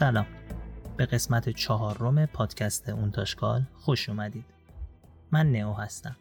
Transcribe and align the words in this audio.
سلام. 0.00 0.26
به 0.96 1.06
قسمت 1.06 1.48
چهارم 1.48 2.26
پادکست 2.26 2.88
اونتاشکال 2.88 3.62
خوش 3.74 4.08
اومدید. 4.08 4.44
من 5.30 5.52
نئو 5.52 5.72
هستم. 5.72 6.16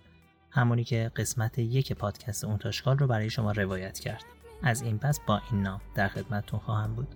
همونی 0.52 0.83
که 0.83 1.11
قسمت 1.15 1.59
یک 1.59 1.93
پادکست 1.93 2.43
اونتاشکال 2.43 2.97
رو 2.97 3.07
برای 3.07 3.29
شما 3.29 3.52
روایت 3.52 4.00
کرد. 4.00 4.23
از 4.63 4.81
این 4.81 4.97
پس 4.97 5.20
با 5.20 5.41
این 5.52 5.61
نام 5.61 5.81
در 5.95 6.07
خدمتتون 6.07 6.59
خواهم 6.59 6.95
بود. 6.95 7.15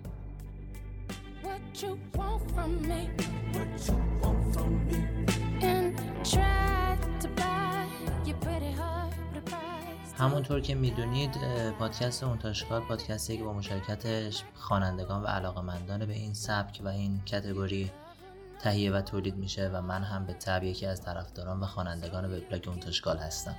همونطور 10.18 10.60
که 10.60 10.74
می‌دونید 10.74 11.36
پادکست 11.78 12.24
اونتاشکال 12.24 12.80
پادکستی 12.80 13.38
که 13.38 13.44
با 13.44 13.52
مشارکتش 13.52 14.42
خوانندگان 14.54 15.22
و 15.22 15.26
علاقمندان 15.26 16.06
به 16.06 16.12
این 16.12 16.34
سبک 16.34 16.80
و 16.84 16.88
این 16.88 17.22
کتگوری 17.26 17.90
تهیه 18.60 18.92
و 18.92 19.00
تولید 19.00 19.36
میشه 19.36 19.70
و 19.74 19.82
من 19.82 20.02
هم 20.02 20.26
به 20.26 20.32
تب 20.32 20.62
یکی 20.62 20.86
از 20.86 21.02
طرفداران 21.02 21.60
و 21.60 21.66
خوانندگان 21.66 22.24
وبلاگ 22.24 22.68
اونتاشکال 22.68 23.16
هستم. 23.16 23.56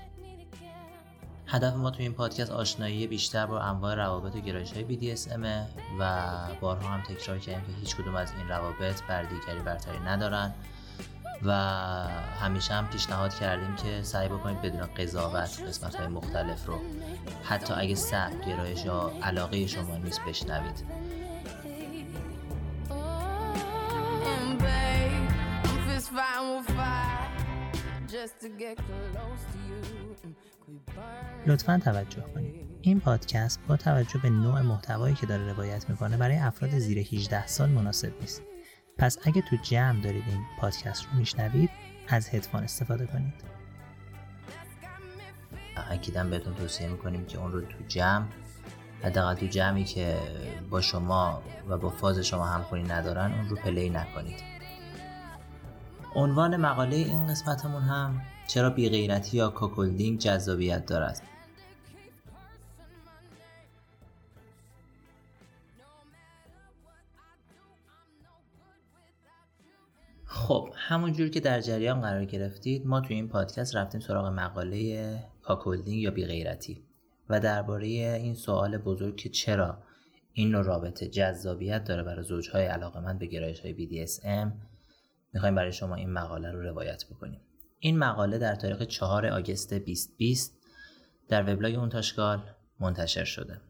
هدف 1.48 1.74
ما 1.76 1.92
تو 1.92 2.02
این 2.02 2.14
پادکست 2.14 2.52
آشنایی 2.52 3.08
بیشتر 3.08 3.46
با 3.46 3.60
انواع 3.60 3.96
روابط 3.96 4.36
و 4.36 4.40
گرایش 4.40 4.74
های 4.74 5.16
BDSM 5.16 5.46
و 6.00 6.32
بارها 6.62 6.90
هم 6.90 7.02
تکرار 7.02 7.40
کردیم 7.40 7.66
که 7.66 7.80
هیچ 7.80 7.96
کدوم 7.96 8.16
از 8.16 8.32
این 8.38 8.48
روابط 8.48 9.04
بر 9.04 9.24
دیگری 9.24 9.60
برتری 9.60 10.00
ندارن. 10.00 10.54
و 11.46 11.52
همیشه 12.42 12.74
هم 12.74 12.88
پیشنهاد 12.88 13.34
کردیم 13.34 13.76
که 13.76 14.04
سعی 14.04 14.28
بکنید 14.28 14.62
بدون 14.62 14.82
قضاوت 14.82 15.62
قسمت 15.68 15.96
های 15.96 16.08
مختلف 16.08 16.66
رو 16.66 16.80
حتی 17.44 17.74
اگه 17.74 17.96
سب 17.96 18.32
گرایش 18.48 18.86
یا 18.86 19.12
علاقه 19.24 19.68
شما 19.68 19.98
نیست 19.98 20.22
بشنوید. 20.28 20.86
لطفا 31.48 31.82
توجه 31.84 32.22
کنید. 32.22 32.56
این 32.82 33.00
پادکست 33.00 33.60
با 33.68 33.78
توجه 33.78 34.20
به 34.24 34.30
نوع 34.30 34.62
محتوایی 34.62 35.16
که 35.16 35.26
داره 35.26 35.52
روایت 35.52 35.90
می‌کنه 35.90 36.18
برای 36.18 36.38
افراد 36.38 36.80
زیر 36.80 37.00
18 37.00 37.48
سال 37.48 37.70
مناسب 37.70 38.22
نیست. 38.22 38.42
پس 38.98 39.18
اگه 39.24 39.42
تو 39.42 39.56
جمع 39.56 40.02
دارید 40.02 40.24
این 40.28 40.46
پادکست 40.60 41.06
رو 41.06 41.18
میشنوید 41.18 41.70
از 42.08 42.30
هدفون 42.30 42.64
استفاده 42.64 43.06
کنید. 43.06 43.34
اکیداً 45.90 46.30
بهتون 46.30 46.54
توصیه 46.54 46.88
می‌کنیم 46.88 47.26
که 47.26 47.38
اون 47.38 47.52
رو 47.52 47.62
تو 47.62 47.78
جمع 47.88 48.26
حداقل 49.04 49.34
تو 49.34 49.46
جمعی 49.46 49.84
که 49.84 50.18
با 50.70 50.82
شما 50.82 51.42
و 51.70 51.78
با 51.78 51.90
فاز 51.90 52.20
شما 52.20 52.46
همخونی 52.46 52.84
ندارن 52.84 53.34
اون 53.34 53.50
رو 53.50 53.56
play 53.56 53.90
نکنید. 53.90 54.40
عنوان 56.16 56.58
مقاله 56.58 56.96
این 56.96 57.28
قسمتمون 57.28 57.82
هم 57.82 58.22
چرا 58.48 58.70
بیغیرتی 58.70 59.38
یا 59.38 59.50
cuckolding 59.50 60.20
جذابیت 60.20 60.86
دارد؟ 60.86 61.22
خب 70.46 70.70
همونجور 70.76 71.30
که 71.30 71.40
در 71.40 71.62
جریان 71.62 72.02
قرار 72.02 72.26
گرفتید 72.26 72.88
ما 72.88 73.02
توی 73.02 73.16
این 73.16 73.28
پادکست 73.28 73.76
رفتیم 73.76 74.02
سراغ 74.02 74.26
مقاله 74.26 75.24
cuckolding 75.42 76.02
یا 76.02 76.12
بیغیرتی 76.12 76.84
و 77.30 77.40
درباره 77.40 77.88
این 77.88 78.34
سوال 78.34 78.78
بزرگ 78.78 79.16
که 79.16 79.30
چرا 79.30 79.84
این 80.34 80.52
نوع 80.52 80.64
رابطه 80.64 81.08
جذابیت 81.08 81.84
داره 81.84 82.04
برای 82.04 82.24
زوجهای 82.24 82.66
علاقمند 82.66 83.20
به 83.20 83.26
گرایش 83.26 83.60
های 83.60 83.74
BDSM 83.74 84.52
می‌خوایم 85.34 85.56
برای 85.56 85.72
شما 85.72 85.96
این 85.96 86.14
مقاله 86.14 86.52
رو 86.52 86.62
روایت 86.62 87.06
بکنیم. 87.06 87.42
این 87.80 87.98
مقاله 87.98 88.38
در 88.38 88.56
تاریخ 88.56 88.82
4 88.82 89.26
آگست 89.26 89.74
2020 89.74 90.58
در 91.30 91.54
وبلاگ 91.54 91.76
اونتاشکال 91.76 92.44
منتشر 92.80 93.24
شده. 93.24 93.62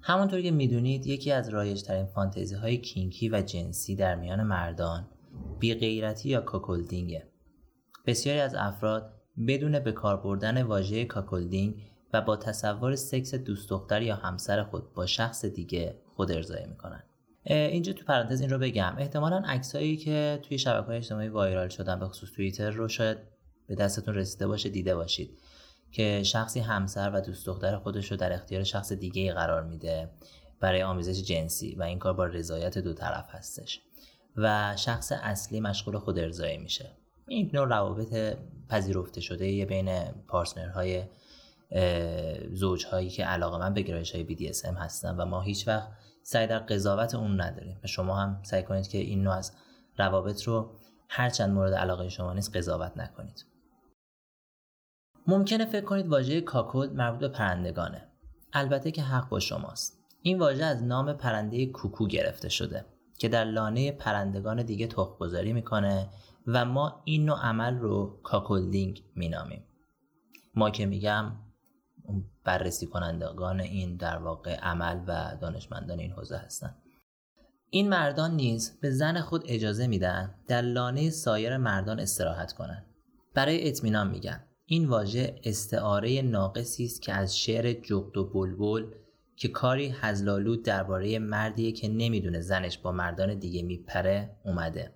همونطور 0.00 0.42
که 0.42 0.50
می‌دونید 0.50 1.06
یکی 1.06 1.32
از 1.32 1.48
رایجترین 1.48 2.06
فانتزی 2.06 2.54
های 2.54 2.76
کینکی 2.76 3.28
و 3.28 3.42
جنسی 3.42 3.96
در 3.96 4.14
میان 4.14 4.42
مردان 4.42 5.08
بی 5.58 5.74
غیرتی 5.74 6.28
یا 6.28 6.40
کاکلدینگه. 6.40 7.26
بسیاری 8.06 8.40
از 8.40 8.54
افراد 8.54 9.12
بدون 9.46 9.78
به 9.78 9.92
کار 9.92 10.16
بردن 10.16 10.62
واژه 10.62 11.04
cuckolding 11.04 11.82
و 12.12 12.20
با 12.20 12.36
تصور 12.36 12.96
سکس 12.96 13.34
دوست 13.34 13.70
دختر 13.70 14.02
یا 14.02 14.16
همسر 14.16 14.62
خود 14.62 14.92
با 14.92 15.06
شخص 15.06 15.44
دیگه 15.44 15.98
خود 16.16 16.32
ارضایی 16.32 16.66
می‌کنن. 16.66 17.02
اینجا 17.46 17.92
تو 17.92 18.04
پرانتز 18.04 18.40
این 18.40 18.50
رو 18.50 18.58
بگم. 18.58 18.94
احتمالا 18.98 19.42
عکسایی 19.46 19.96
که 19.96 20.40
توی 20.42 20.58
شبکه 20.58 20.92
اجتماعی 20.92 21.28
viral 21.28 21.68
شدن 21.68 21.98
به 21.98 22.08
خصوص 22.08 22.30
توییتر 22.32 22.70
رو 22.70 22.88
شاید 22.88 23.18
به 23.66 23.74
دستتون 23.74 24.14
رسیده 24.14 24.46
باشه 24.46 24.68
دیده 24.68 24.94
باشید 24.94 25.38
که 25.92 26.22
شخصی 26.22 26.60
همسر 26.60 27.10
و 27.10 27.20
دوست 27.20 27.46
دختر 27.46 27.76
خودش 27.76 28.10
رو 28.10 28.16
در 28.16 28.32
اختیار 28.32 28.62
شخص 28.62 28.92
دیگه 28.92 29.32
قرار 29.32 29.62
میده 29.62 30.10
برای 30.60 30.82
آمیزش 30.82 31.22
جنسی 31.22 31.74
و 31.74 31.82
این 31.82 31.98
کار 31.98 32.12
با 32.12 32.24
رضایت 32.24 32.78
دو 32.78 32.92
طرف 32.92 33.26
هستش. 33.30 33.80
و 34.36 34.76
شخص 34.76 35.12
اصلی 35.22 35.60
مشغول 35.60 35.98
خود 35.98 36.18
ارزایی 36.18 36.58
میشه. 36.58 36.90
این 37.28 37.50
نوع 37.54 37.68
روابط 37.68 38.36
پذیرفته 38.68 39.20
شده 39.20 39.64
بین 39.64 40.04
پارتنرهای 40.28 41.04
زوجهایی 42.52 43.10
که 43.10 43.24
علاقه 43.24 43.58
من 43.58 43.74
به 43.74 43.82
گرایش 43.82 44.14
های 44.14 44.26
BDSM 44.26 44.76
هستن 44.78 45.16
و 45.16 45.24
ما 45.24 45.40
هیچ 45.40 45.68
وقت 45.68 45.88
سعی 46.22 46.46
در 46.46 46.58
قضاوت 46.58 47.14
اون 47.14 47.40
نداریم. 47.40 47.80
و 47.84 47.86
شما 47.86 48.16
هم 48.16 48.40
سعی 48.42 48.62
کنید 48.62 48.88
که 48.88 48.98
این 48.98 49.22
نوع 49.22 49.34
از 49.34 49.52
روابط 49.98 50.42
رو 50.42 50.70
هرچند 51.08 51.50
مورد 51.50 51.74
علاقه 51.74 52.08
شما 52.08 52.32
نیست 52.32 52.56
قضاوت 52.56 52.92
نکنید. 52.96 53.44
ممکنه 55.26 55.64
فکر 55.64 55.84
کنید 55.84 56.08
واژه 56.08 56.40
کاکود 56.40 56.94
مربوط 56.94 57.20
به 57.20 57.28
پرندگانه. 57.28 58.08
البته 58.52 58.90
که 58.90 59.02
حق 59.02 59.28
با 59.28 59.40
شماست. 59.40 59.98
این 60.22 60.38
واژه 60.38 60.64
از 60.64 60.82
نام 60.82 61.12
پرنده 61.12 61.66
کوکو 61.66 62.06
گرفته 62.06 62.48
شده. 62.48 62.84
که 63.18 63.28
در 63.28 63.44
لانه 63.44 63.92
پرندگان 63.92 64.62
دیگه 64.62 64.86
تخم 64.86 65.16
گذاری 65.20 65.52
می‌کنه 65.52 66.08
و 66.46 66.64
ما 66.64 67.02
این 67.04 67.24
نوع 67.24 67.38
عمل 67.38 67.78
رو 67.78 68.20
کاکولدینگ 68.22 69.02
مینامیم. 69.16 69.64
ما 70.54 70.70
که 70.70 70.86
میگم 70.86 71.32
بررسی 72.44 72.86
کنندگان 72.86 73.60
این 73.60 73.96
در 73.96 74.18
واقع 74.18 74.56
عمل 74.56 75.00
و 75.06 75.36
دانشمندان 75.40 75.98
این 75.98 76.12
حوزه 76.12 76.36
هستن. 76.36 76.74
این 77.70 77.88
مردان 77.88 78.36
نیز 78.36 78.78
به 78.80 78.90
زن 78.90 79.20
خود 79.20 79.44
اجازه 79.46 79.86
میدن 79.86 80.34
در 80.48 80.60
لانه 80.60 81.10
سایر 81.10 81.56
مردان 81.56 82.00
استراحت 82.00 82.52
کنند 82.52 82.86
برای 83.34 83.68
اطمینان 83.68 84.10
میگن 84.10 84.44
این 84.66 84.88
واژه 84.88 85.40
استعاره 85.44 86.22
ناقصی 86.22 86.84
است 86.84 87.02
که 87.02 87.12
از 87.12 87.38
شعر 87.38 87.72
جغد 87.72 88.16
و 88.16 88.24
بلبل 88.24 88.86
که 89.36 89.48
کاری 89.48 89.88
هزلالود 89.88 90.64
درباره 90.64 91.18
مردیه 91.18 91.72
که 91.72 91.88
نمی‌دونه 91.88 92.40
زنش 92.40 92.78
با 92.78 92.92
مردان 92.92 93.38
دیگه 93.38 93.62
میپره 93.62 94.36
اومده. 94.44 94.94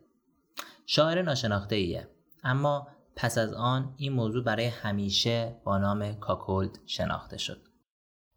شاعر 0.87 1.22
ناشناخته 1.22 1.76
ایه 1.76 2.09
اما 2.44 2.88
پس 3.16 3.38
از 3.38 3.53
آن 3.53 3.94
این 3.97 4.12
موضوع 4.12 4.44
برای 4.44 4.66
همیشه 4.66 5.56
با 5.65 5.78
نام 5.78 6.15
کاکولد 6.15 6.78
شناخته 6.87 7.38
شد. 7.38 7.69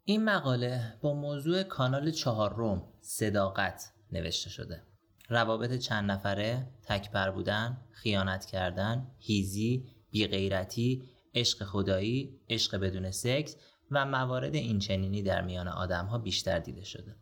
این 0.04 0.24
مقاله 0.24 0.98
با 1.02 1.14
موضوع 1.14 1.62
کانال 1.62 2.10
چهارم 2.10 2.82
صداقت 3.00 3.92
نوشته 4.12 4.50
شده. 4.50 4.82
روابط 5.28 5.78
چند 5.78 6.10
نفره 6.10 6.68
تکبر 6.84 7.30
بودن 7.30 7.80
خیانت 7.90 8.44
کردن 8.44 9.06
هیزی 9.18 9.84
بیغیرتی 10.10 11.02
عشق 11.34 11.64
خدایی، 11.64 12.40
عشق 12.50 12.76
بدون 12.76 13.10
سکس 13.10 13.56
و 13.92 14.06
موارد 14.06 14.54
اینچنینی 14.54 15.22
در 15.22 15.42
میان 15.42 15.68
آدم 15.68 16.06
ها 16.06 16.18
بیشتر 16.18 16.58
دیده 16.58 16.84
شده. 16.84 17.16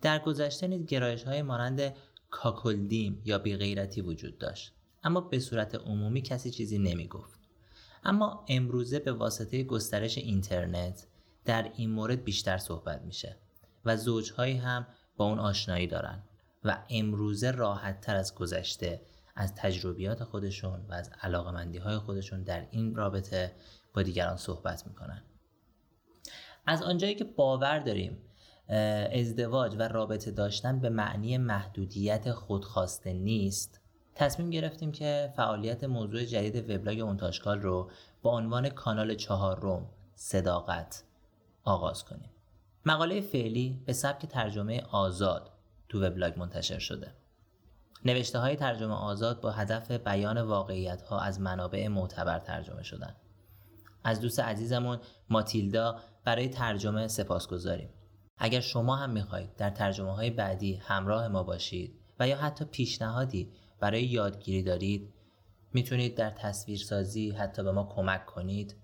در 0.00 0.18
گذشته 0.18 0.66
نیز 0.66 0.86
گرایش 0.86 1.22
های 1.24 1.42
مانند 1.42 1.94
کاکلدیم 2.30 3.22
یا 3.24 3.38
بیغیرتی 3.38 4.00
وجود 4.00 4.38
داشت 4.38 4.72
اما 5.04 5.20
به 5.20 5.38
صورت 5.38 5.74
عمومی 5.74 6.22
کسی 6.22 6.50
چیزی 6.50 6.78
نمی 6.78 7.08
گفت. 7.08 7.40
اما 8.04 8.44
امروزه 8.48 8.98
به 8.98 9.12
واسطه 9.12 9.62
گسترش 9.62 10.18
اینترنت 10.18 11.06
در 11.44 11.70
این 11.76 11.90
مورد 11.90 12.24
بیشتر 12.24 12.58
صحبت 12.58 13.02
میشه 13.02 13.36
و 13.84 13.96
زوجهایی 13.96 14.56
هم 14.56 14.86
با 15.16 15.24
اون 15.24 15.38
آشنایی 15.38 15.86
دارن 15.86 16.22
و 16.64 16.84
امروزه 16.90 17.50
راحت 17.50 18.00
تر 18.00 18.16
از 18.16 18.34
گذشته 18.34 19.00
از 19.36 19.54
تجربیات 19.54 20.24
خودشون 20.24 20.86
و 20.88 20.92
از 20.92 21.10
علاقمندی 21.22 21.78
های 21.78 21.98
خودشون 21.98 22.42
در 22.42 22.66
این 22.70 22.94
رابطه 22.94 23.52
با 23.94 24.02
دیگران 24.02 24.36
صحبت 24.36 24.86
می‌کنن 24.86 25.22
از 26.66 26.82
آنجایی 26.82 27.14
که 27.14 27.24
باور 27.24 27.78
داریم 27.78 28.18
ازدواج 29.12 29.76
و 29.78 29.88
رابطه 29.88 30.30
داشتن 30.30 30.80
به 30.80 30.88
معنی 30.88 31.38
محدودیت 31.38 32.32
خودخواسته 32.32 33.12
نیست 33.12 33.80
تصمیم 34.14 34.50
گرفتیم 34.50 34.92
که 34.92 35.32
فعالیت 35.36 35.84
موضوع 35.84 36.24
جدید 36.24 36.70
وبلاگ 36.70 37.00
اونتاشکال 37.00 37.60
رو 37.60 37.90
با 38.22 38.30
عنوان 38.30 38.68
کانال 38.68 39.14
چهارم 39.14 39.86
صداقت 40.14 41.04
آغاز 41.64 42.04
کنیم. 42.04 42.30
مقاله 42.86 43.20
فعلی 43.20 43.82
به 43.86 43.92
سبک 43.92 44.26
ترجمه 44.26 44.82
آزاد 44.90 45.50
تو 45.88 46.04
وبلاگ 46.04 46.38
منتشر 46.38 46.78
شده. 46.78 47.14
نوشته 48.04 48.38
های 48.38 48.56
ترجمه 48.56 48.94
آزاد 48.94 49.40
با 49.40 49.50
هدف 49.50 49.90
بیان 49.90 50.42
واقعیت 50.42 51.02
ها 51.02 51.20
از 51.20 51.40
منابع 51.40 51.88
معتبر 51.88 52.38
ترجمه 52.38 52.82
شدن. 52.82 53.14
از 54.04 54.20
دوست 54.20 54.40
عزیزمون 54.40 54.98
ماتیلدا 55.30 56.00
برای 56.24 56.48
ترجمه 56.48 57.08
سپاس 57.08 57.48
گذاریم. 57.48 57.88
اگر 58.38 58.60
شما 58.60 58.96
هم 58.96 59.10
می‌خواهید 59.10 59.56
در 59.56 59.70
ترجمه 59.70 60.14
های 60.14 60.30
بعدی 60.30 60.74
همراه 60.74 61.28
ما 61.28 61.42
باشید 61.42 62.00
و 62.20 62.28
یا 62.28 62.36
حتی 62.36 62.64
پیشنهادی 62.64 63.52
برای 63.80 64.04
یادگیری 64.04 64.62
دارید 64.62 65.14
می‌تونید 65.72 66.16
در 66.16 66.30
تصویرسازی 66.30 67.30
حتی 67.30 67.62
به 67.62 67.72
ما 67.72 67.92
کمک 67.96 68.26
کنید. 68.26 68.76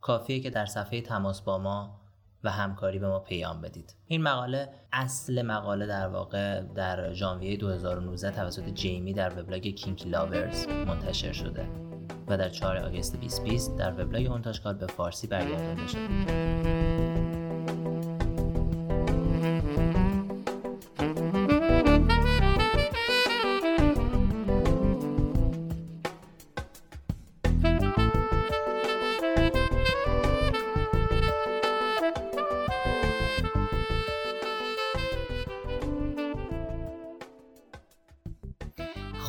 کافیه 0.00 0.40
که 0.40 0.50
در 0.50 0.66
صفحه 0.66 1.00
تماس 1.00 1.40
با 1.40 1.58
ما 1.58 2.00
و 2.44 2.50
همکاری 2.50 2.98
به 2.98 3.08
ما 3.08 3.18
پیام 3.18 3.60
بدید. 3.60 3.94
این 4.06 4.22
مقاله 4.22 4.68
اصل 4.92 5.42
مقاله 5.42 5.86
در 5.86 6.08
واقع 6.08 6.60
در 6.60 7.12
ژانویه 7.12 7.56
2019 7.56 8.30
توسط 8.30 8.68
جیمی 8.68 9.12
در 9.12 9.40
وبلاگ 9.40 9.68
کینکی 9.68 10.08
لاورز 10.08 10.68
منتشر 10.68 11.32
شده. 11.32 11.87
و 12.28 12.36
در 12.36 12.48
4 12.48 12.76
آگوست 12.76 13.12
2020 13.12 13.76
در 13.76 13.92
وبلاگ 13.92 14.28
مونتاژکار 14.28 14.74
به 14.74 14.86
فارسی 14.86 15.26
برگردانده 15.26 15.86
شده 15.86 17.18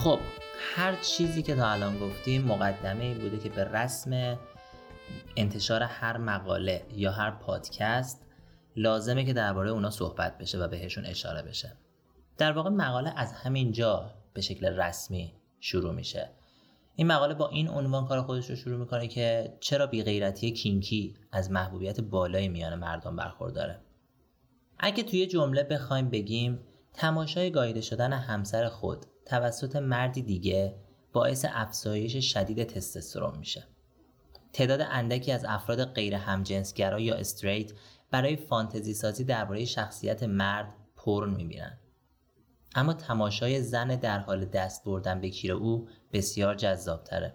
خب 0.03 0.19
هر 0.79 0.95
چیزی 0.95 1.43
که 1.43 1.55
تا 1.55 1.69
الان 1.69 1.99
گفتیم 1.99 2.41
مقدمه 2.41 3.03
این 3.03 3.17
بوده 3.17 3.37
که 3.37 3.49
به 3.49 3.63
رسم 3.63 4.39
انتشار 5.35 5.83
هر 5.83 6.17
مقاله 6.17 6.85
یا 6.95 7.11
هر 7.11 7.31
پادکست 7.31 8.25
لازمه 8.75 9.25
که 9.25 9.33
درباره 9.33 9.69
اونا 9.69 9.89
صحبت 9.89 10.37
بشه 10.37 10.57
و 10.57 10.67
بهشون 10.67 11.05
اشاره 11.05 11.41
بشه. 11.41 11.77
در 12.37 12.51
واقع 12.51 12.69
مقاله 12.69 13.13
از 13.15 13.33
همین 13.33 13.71
جا 13.71 14.13
به 14.33 14.41
شکل 14.41 14.65
رسمی 14.65 15.33
شروع 15.59 15.93
میشه. 15.93 16.29
این 16.95 17.07
مقاله 17.07 17.33
با 17.33 17.49
این 17.49 17.69
عنوان 17.69 18.05
کار 18.05 18.21
خودش 18.21 18.49
رو 18.49 18.55
شروع 18.55 18.79
می‌کنه 18.79 19.07
که 19.07 19.57
چرا 19.59 19.87
بیغیرتی 19.87 20.51
کینکی 20.51 21.15
از 21.31 21.51
محبوبیت 21.51 22.01
بالای 22.01 22.47
میان 22.47 22.75
مردم 22.75 23.15
برخورداره. 23.15 23.79
اگه 24.79 25.03
توی 25.03 25.27
جمله 25.27 25.63
بخوایم 25.63 26.09
بگیم 26.09 26.59
تماشای 26.93 27.51
گاییده 27.51 27.81
شدن 27.81 28.13
همسر 28.13 28.69
خود 28.69 29.05
توسط 29.29 29.75
مردی 29.75 30.21
دیگه 30.21 30.75
باعث 31.13 31.45
افزایش 31.49 32.33
شدید 32.33 32.63
تستوسترون 32.63 33.37
میشه. 33.37 33.67
تعداد 34.53 34.81
اندکی 34.81 35.31
از 35.31 35.45
افراد 35.45 35.85
غیر 35.85 36.15
همجنسگرا 36.15 36.99
یا 36.99 37.15
استریت 37.15 37.71
برای 38.11 38.35
فانتزی 38.35 38.93
سازی 38.93 39.23
درباره 39.23 39.65
شخصیت 39.65 40.23
مرد 40.23 40.73
پرن 40.95 41.29
می‌بینن. 41.29 41.77
اما 42.75 42.93
تماشای 42.93 43.61
زن 43.61 43.87
در 43.87 44.19
حال 44.19 44.45
دست 44.45 44.83
بردن 44.85 45.21
به 45.21 45.29
کیر 45.29 45.53
او 45.53 45.87
بسیار 46.13 46.55
جذابتره. 46.55 47.33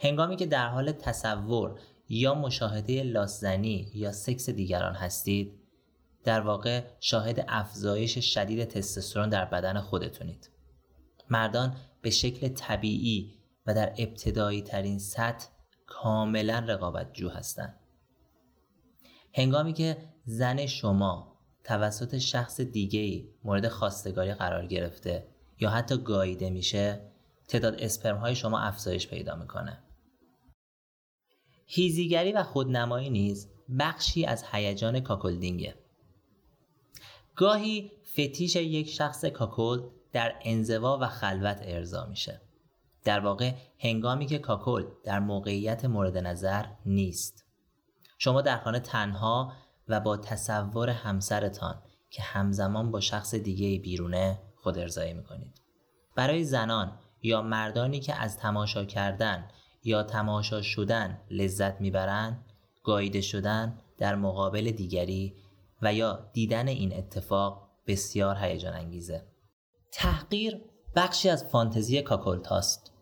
هنگامی 0.00 0.36
که 0.36 0.46
در 0.46 0.68
حال 0.68 0.92
تصور 0.92 1.80
یا 2.08 2.34
مشاهده 2.34 3.02
لاسزنی 3.02 3.90
یا 3.94 4.12
سکس 4.12 4.50
دیگران 4.50 4.94
هستید 4.94 5.58
در 6.24 6.40
واقع 6.40 6.84
شاهد 7.00 7.44
افزایش 7.48 8.34
شدید 8.34 8.64
تستوسترون 8.64 9.28
در 9.28 9.44
بدن 9.44 9.80
خودتونید. 9.80 10.51
مردان 11.32 11.76
به 12.02 12.10
شکل 12.10 12.48
طبیعی 12.48 13.34
و 13.66 13.74
در 13.74 13.94
ابتدایی 13.98 14.62
ترین 14.62 14.98
سطح 14.98 15.48
کاملا 15.86 16.58
رقابت 16.68 17.12
جو 17.12 17.28
هستند. 17.28 17.80
هنگامی 19.34 19.72
که 19.72 19.96
زن 20.24 20.66
شما 20.66 21.38
توسط 21.64 22.18
شخص 22.18 22.60
دیگه 22.60 23.28
مورد 23.44 23.68
خواستگاری 23.68 24.34
قرار 24.34 24.66
گرفته 24.66 25.28
یا 25.60 25.70
حتی 25.70 25.96
گاییده 25.96 26.50
میشه 26.50 27.12
تعداد 27.48 27.74
اسپرم 27.74 28.16
های 28.16 28.34
شما 28.34 28.58
افزایش 28.58 29.08
پیدا 29.08 29.36
می‌کنه. 29.36 29.82
هیزیگری 31.66 32.32
و 32.32 32.42
خودنمایی 32.42 33.10
نیز 33.10 33.48
بخشی 33.78 34.24
از 34.24 34.44
هیجان 34.52 35.00
کاکلدینگه. 35.00 35.74
گاهی 37.36 37.92
فتیش 38.12 38.56
یک 38.56 38.88
شخص 38.88 39.24
کاکل 39.24 39.82
در 40.12 40.34
انزوا 40.42 40.98
و 41.02 41.06
خلوت 41.06 41.60
ارضا 41.62 42.06
میشه. 42.06 42.40
در 43.04 43.20
واقع 43.20 43.52
هنگامی 43.78 44.26
که 44.26 44.38
کاکل 44.38 44.84
در 45.04 45.20
موقعیت 45.20 45.84
مورد 45.84 46.18
نظر 46.18 46.64
نیست. 46.86 47.44
شما 48.18 48.42
در 48.42 48.58
خانه 48.58 48.80
تنها 48.80 49.52
و 49.88 50.00
با 50.00 50.16
تصور 50.16 50.90
همسرتان 50.90 51.82
که 52.10 52.22
همزمان 52.22 52.90
با 52.90 53.00
شخص 53.00 53.34
دیگه 53.34 53.82
بیرونه 53.82 54.38
خود 54.56 54.78
ارزایی 54.78 55.14
می‌کنید. 55.14 55.60
برای 56.16 56.44
زنان 56.44 56.98
یا 57.22 57.42
مردانی 57.42 58.00
که 58.00 58.14
از 58.14 58.38
تماشا 58.38 58.84
کردن 58.84 59.48
یا 59.84 60.02
تماشا 60.02 60.62
شدن 60.62 61.20
لذت 61.30 61.80
می‌برند 61.80 62.44
گاییده 62.84 63.20
شدن 63.20 63.78
در 63.98 64.14
مقابل 64.14 64.70
دیگری 64.70 65.36
و 65.82 65.94
یا 65.94 66.30
دیدن 66.32 66.68
این 66.68 66.96
اتفاق 66.96 67.71
بسیار 67.86 68.36
هیجان 68.36 68.74
انگیزه 68.74 69.26
تحقیر 69.92 70.60
بخشی 70.96 71.28
از 71.28 71.44
فانتزی 71.44 72.02
کاکولتاست. 72.02 72.92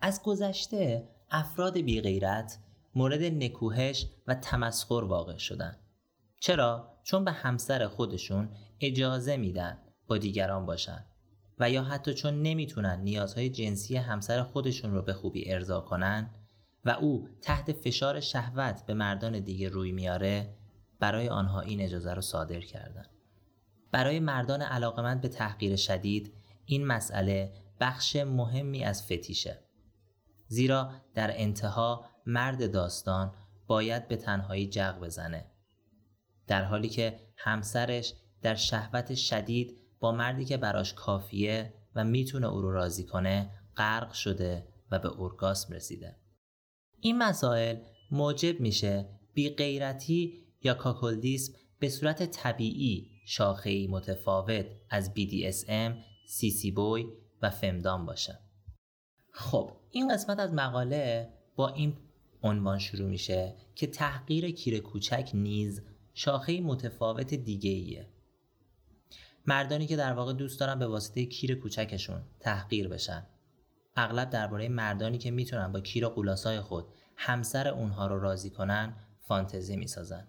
از 0.00 0.22
گذشته 0.22 1.08
افراد 1.30 1.78
بیغیرت 1.78 2.58
مورد 2.94 3.22
نکوهش 3.22 4.06
و 4.26 4.34
تمسخر 4.34 5.04
واقع 5.04 5.36
شدن. 5.36 5.76
چرا؟ 6.40 6.98
چون 7.02 7.24
به 7.24 7.32
همسر 7.32 7.86
خودشون 7.86 8.48
اجازه 8.80 9.36
میدن 9.36 9.78
با 10.06 10.18
دیگران 10.18 10.66
باشن 10.66 11.04
و 11.58 11.70
یا 11.70 11.82
حتی 11.82 12.14
چون 12.14 12.42
نمی‌تونن 12.42 13.00
نیازهای 13.00 13.50
جنسی 13.50 13.96
همسر 13.96 14.42
خودشون 14.42 14.94
رو 14.94 15.02
به 15.02 15.12
خوبی 15.12 15.52
ارضا 15.52 15.80
کنن 15.80 16.30
و 16.84 16.90
او 16.90 17.28
تحت 17.42 17.72
فشار 17.72 18.20
شهوت 18.20 18.86
به 18.86 18.94
مردان 18.94 19.40
دیگه 19.40 19.68
روی 19.68 19.92
میاره 19.92 20.54
برای 21.00 21.28
آنها 21.28 21.60
این 21.60 21.80
اجازه 21.80 22.14
رو 22.14 22.20
صادر 22.20 22.60
کردن. 22.60 23.06
برای 23.92 24.20
مردان 24.20 24.62
علاقمند 24.62 25.20
به 25.20 25.28
تحقیر 25.28 25.76
شدید 25.76 26.34
این 26.64 26.86
مسئله 26.86 27.52
بخش 27.80 28.16
مهمی 28.16 28.84
از 28.84 29.04
فتیشه. 29.04 29.58
زیرا 30.46 30.92
در 31.14 31.30
انتها 31.34 32.06
مرد 32.26 32.72
داستان 32.72 33.34
باید 33.66 34.08
به 34.08 34.16
تنهایی 34.16 34.68
جغ 34.68 35.00
بزنه. 35.00 35.46
در 36.46 36.64
حالی 36.64 36.88
که 36.88 37.20
همسرش 37.36 38.14
در 38.42 38.54
شهوت 38.54 39.14
شدید 39.14 39.78
با 40.00 40.12
مردی 40.12 40.44
که 40.44 40.56
براش 40.56 40.94
کافیه 40.94 41.74
و 41.94 42.04
می‌تونه 42.04 42.46
او 42.46 42.60
رو 42.60 42.72
راضی 42.72 43.04
کنه 43.04 43.50
غرق 43.76 44.12
شده 44.12 44.68
و 44.90 44.98
به 44.98 45.08
اورگاسم 45.08 45.74
رسیده. 45.74 46.16
این 47.00 47.18
مسائل 47.18 47.76
موجب 48.10 48.60
میشه 48.60 49.08
بی 49.34 49.50
غیرتی 49.50 50.46
یا 50.62 50.74
کاکلدیسم 50.74 51.52
به 51.78 51.88
صورت 51.88 52.30
طبیعی 52.30 53.11
شاخه‌ای 53.24 53.86
متفاوت 53.86 54.66
از 54.90 55.10
BDSM، 55.14 55.92
سی 56.26 56.70
بوی 56.70 57.06
و 57.42 57.50
فمدان 57.50 58.06
باشه. 58.06 58.38
خب 59.30 59.72
این 59.90 60.14
قسمت 60.14 60.38
از 60.38 60.54
مقاله 60.54 61.32
با 61.56 61.68
این 61.68 61.96
عنوان 62.42 62.78
شروع 62.78 63.08
میشه 63.08 63.56
که 63.74 63.86
تحقیر 63.86 64.50
کیر 64.50 64.78
کوچک 64.78 65.30
نیز 65.34 65.82
شاخه 66.14 66.60
متفاوت 66.60 67.34
دیگه 67.34 67.70
ایه. 67.70 68.08
مردانی 69.46 69.86
که 69.86 69.96
در 69.96 70.12
واقع 70.12 70.32
دوست 70.32 70.60
دارن 70.60 70.78
به 70.78 70.86
واسطه 70.86 71.26
کیر 71.26 71.54
کوچکشون 71.54 72.22
تحقیر 72.40 72.88
بشن. 72.88 73.26
اغلب 73.96 74.30
درباره 74.30 74.68
مردانی 74.68 75.18
که 75.18 75.30
می‌تونن 75.30 75.72
با 75.72 75.80
کیر 75.80 76.08
قولاسای 76.08 76.60
خود 76.60 76.86
همسر 77.16 77.68
اونها 77.68 78.06
رو 78.06 78.20
راضی 78.20 78.50
کنن 78.50 78.96
فانتزی 79.20 79.76
می‌سازن. 79.76 80.28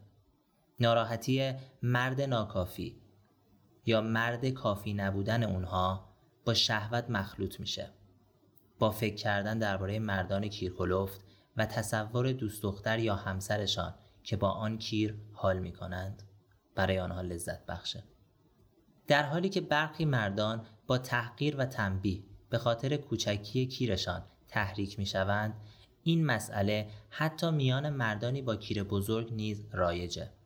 ناراحتی 0.83 1.53
مرد 1.83 2.21
ناکافی 2.21 3.01
یا 3.85 4.01
مرد 4.01 4.49
کافی 4.49 4.93
نبودن 4.93 5.43
اونها 5.43 6.09
با 6.45 6.53
شهوت 6.53 7.09
مخلوط 7.09 7.59
میشه. 7.59 7.89
با 8.79 8.91
فکر 8.91 9.15
کردن 9.15 9.59
درباره 9.59 9.99
مردان 9.99 10.47
کیرکلفت 10.47 11.21
و 11.57 11.65
تصور 11.65 12.31
دوست 12.31 12.63
دختر 12.63 12.99
یا 12.99 13.15
همسرشان 13.15 13.93
که 14.23 14.37
با 14.37 14.49
آن 14.49 14.77
کیر 14.77 15.15
حال 15.33 15.59
می 15.59 15.73
کنند 15.73 16.23
برای 16.75 16.99
آنها 16.99 17.21
لذت 17.21 17.65
بخشه. 17.65 18.03
در 19.07 19.23
حالی 19.23 19.49
که 19.49 19.61
برخی 19.61 20.05
مردان 20.05 20.65
با 20.87 20.97
تحقیر 20.97 21.55
و 21.57 21.65
تنبیه 21.65 22.23
به 22.49 22.57
خاطر 22.57 22.97
کوچکی 22.97 23.65
کیرشان 23.67 24.23
تحریک 24.47 24.99
می 24.99 25.05
شوند 25.05 25.53
این 26.03 26.25
مسئله 26.25 26.89
حتی 27.09 27.51
میان 27.51 27.89
مردانی 27.89 28.41
با 28.41 28.55
کیر 28.55 28.83
بزرگ 28.83 29.33
نیز 29.33 29.65
رایجه. 29.71 30.42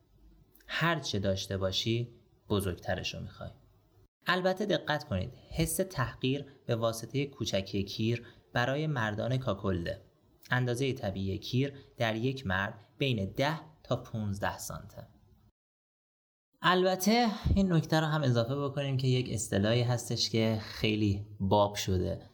هر 0.68 1.00
چه 1.00 1.18
داشته 1.18 1.56
باشی 1.56 2.08
بزرگترش 2.48 3.14
رو 3.14 3.20
می‌خوای. 3.20 3.50
البته 4.26 4.66
دقت 4.66 5.04
کنید 5.04 5.32
حس 5.50 5.76
تحقیر 5.76 6.44
به 6.66 6.76
واسطه 6.76 7.26
کوچکی 7.26 7.84
کیر 7.84 8.26
برای 8.52 8.86
مردان 8.86 9.36
کاکلده. 9.36 10.02
اندازه 10.50 10.92
طبیعی 10.92 11.38
کیر 11.38 11.72
در 11.96 12.16
یک 12.16 12.46
مرد 12.46 12.74
بین 12.98 13.32
10 13.32 13.60
تا 13.82 13.96
15 13.96 14.58
سانته. 14.58 15.06
البته 16.62 17.26
این 17.54 17.72
نکته 17.72 18.00
رو 18.00 18.06
هم 18.06 18.22
اضافه 18.22 18.56
بکنیم 18.56 18.96
که 18.96 19.08
یک 19.08 19.30
اصطلاحی 19.32 19.82
هستش 19.82 20.30
که 20.30 20.58
خیلی 20.62 21.26
باب 21.40 21.74
شده 21.74 22.30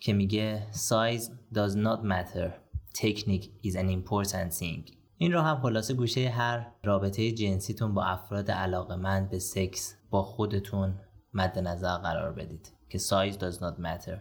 که 0.00 0.12
میگه 0.12 0.66
size 0.72 1.22
does 1.54 1.74
not 1.74 2.02
matter 2.02 2.50
technique 2.98 3.48
is 3.66 3.74
an 3.76 3.88
important 3.88 4.52
thing. 4.52 5.03
این 5.16 5.32
رو 5.32 5.40
هم 5.40 5.60
خلاصه 5.60 5.94
گوشه 5.94 6.28
هر 6.28 6.72
رابطه 6.84 7.32
جنسیتون 7.32 7.94
با 7.94 8.04
افراد 8.04 8.50
علاقمند 8.50 9.30
به 9.30 9.38
سکس 9.38 9.96
با 10.10 10.22
خودتون 10.22 11.00
مد 11.32 11.58
نظر 11.58 11.96
قرار 11.96 12.32
بدید 12.32 12.72
که 12.88 12.98
size 12.98 13.34
does 13.34 13.56
not 13.56 13.80
matter. 13.80 14.18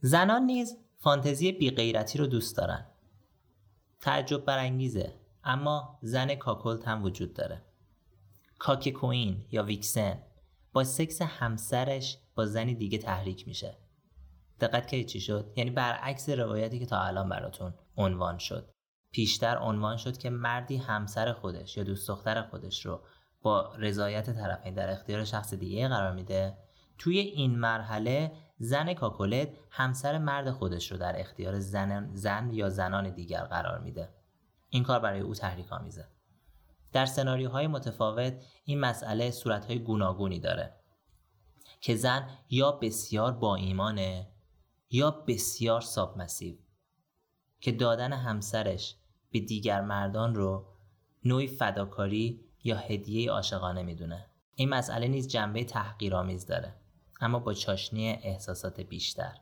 زنان 0.00 0.42
نیز 0.42 0.76
فانتزی 0.98 1.52
بیغیرتی 1.52 2.18
رو 2.18 2.26
دوست 2.26 2.56
دارن. 2.56 2.86
تعجب 4.00 4.44
برانگیزه 4.44 5.14
اما 5.44 5.98
زن 6.02 6.34
کاکلت 6.34 6.88
هم 6.88 7.04
وجود 7.04 7.34
داره. 7.34 7.62
کاک 8.58 8.88
کوین 8.88 9.44
یا 9.50 9.62
ویکسن 9.62 10.22
با 10.72 10.84
سکس 10.84 11.22
همسرش 11.22 12.18
با 12.34 12.46
زنی 12.46 12.74
دیگه 12.74 12.98
تحریک 12.98 13.48
میشه. 13.48 13.76
دقت 14.60 14.88
که 14.88 15.04
چی 15.04 15.20
شد؟ 15.20 15.52
یعنی 15.56 15.70
برعکس 15.70 16.28
روایتی 16.28 16.78
که 16.78 16.86
تا 16.86 17.00
الان 17.00 17.28
براتون 17.28 17.74
عنوان 17.96 18.38
شد. 18.38 18.70
پیشتر 19.12 19.58
عنوان 19.58 19.96
شد 19.96 20.18
که 20.18 20.30
مردی 20.30 20.76
همسر 20.76 21.32
خودش 21.32 21.76
یا 21.76 21.84
دوست 21.84 22.08
دختر 22.08 22.42
خودش 22.42 22.86
رو 22.86 23.00
با 23.42 23.74
رضایت 23.78 24.30
طرفین 24.30 24.74
در 24.74 24.90
اختیار 24.90 25.24
شخص 25.24 25.54
دیگه 25.54 25.88
قرار 25.88 26.12
میده. 26.12 26.58
توی 26.98 27.18
این 27.18 27.58
مرحله 27.58 28.32
زن 28.58 28.94
کاکولت 28.94 29.48
همسر 29.70 30.18
مرد 30.18 30.50
خودش 30.50 30.92
رو 30.92 30.98
در 30.98 31.20
اختیار 31.20 31.60
زن, 31.60 32.10
زن 32.14 32.50
یا 32.52 32.68
زنان 32.68 33.10
دیگر 33.10 33.44
قرار 33.44 33.78
میده. 33.78 34.08
این 34.68 34.82
کار 34.82 35.00
برای 35.00 35.20
او 35.20 35.34
تحریک 35.34 35.72
آمیزه. 35.72 36.08
در 36.92 37.06
سناریوهای 37.06 37.66
متفاوت 37.66 38.34
این 38.64 38.80
مسئله 38.80 39.30
صورتهای 39.30 39.78
گوناگونی 39.78 40.40
داره 40.40 40.74
که 41.80 41.96
زن 41.96 42.28
یا 42.50 42.72
بسیار 42.72 43.32
با 43.32 43.56
ایمانه 43.56 44.28
یا 44.90 45.10
بسیار 45.10 45.80
ساب 45.80 46.18
مسیو 46.18 46.56
که 47.60 47.72
دادن 47.72 48.12
همسرش 48.12 48.96
به 49.32 49.40
دیگر 49.40 49.80
مردان 49.80 50.34
رو 50.34 50.66
نوعی 51.24 51.46
فداکاری 51.46 52.44
یا 52.64 52.76
هدیه 52.76 53.30
عاشقانه 53.30 53.82
می‌دونه. 53.82 54.26
این 54.54 54.68
مسئله 54.68 55.08
نیز 55.08 55.28
جنبه 55.28 55.64
تحقیرآمیز 55.64 56.46
داره 56.46 56.74
اما 57.20 57.38
با 57.38 57.54
چاشنی 57.54 58.08
احساسات 58.08 58.80
بیشتر. 58.80 59.34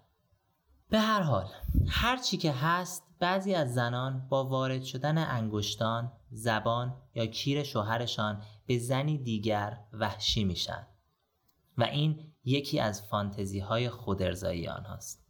به 0.88 0.98
هر 1.00 1.22
حال 1.22 1.48
هر 1.88 2.16
چی 2.16 2.36
که 2.36 2.52
هست 2.52 3.06
بعضی 3.18 3.54
از 3.54 3.74
زنان 3.74 4.26
با 4.28 4.44
وارد 4.44 4.82
شدن 4.82 5.18
انگشتان، 5.18 6.12
زبان 6.30 6.96
یا 7.14 7.26
کیر 7.26 7.62
شوهرشان 7.62 8.42
به 8.66 8.78
زنی 8.78 9.18
دیگر 9.18 9.80
وحشی 9.92 10.44
میشن. 10.44 10.86
و 11.78 11.82
این 11.82 12.32
یکی 12.44 12.80
از 12.80 13.02
فانتزی 13.02 13.58
های 13.58 13.88
خودرزایی 13.88 14.68
آنهاست. 14.68 15.26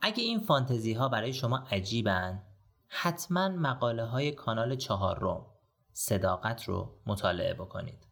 اگه 0.00 0.22
این 0.22 0.40
فانتزی 0.40 0.92
ها 0.92 1.08
برای 1.08 1.32
شما 1.32 1.58
عجیبن 1.58 2.42
حتما 2.88 3.48
مقاله 3.48 4.04
های 4.04 4.32
کانال 4.32 4.76
چهار 4.76 5.18
روم 5.18 5.46
صداقت 5.92 6.64
رو 6.64 7.00
مطالعه 7.06 7.54
بکنید. 7.54 8.06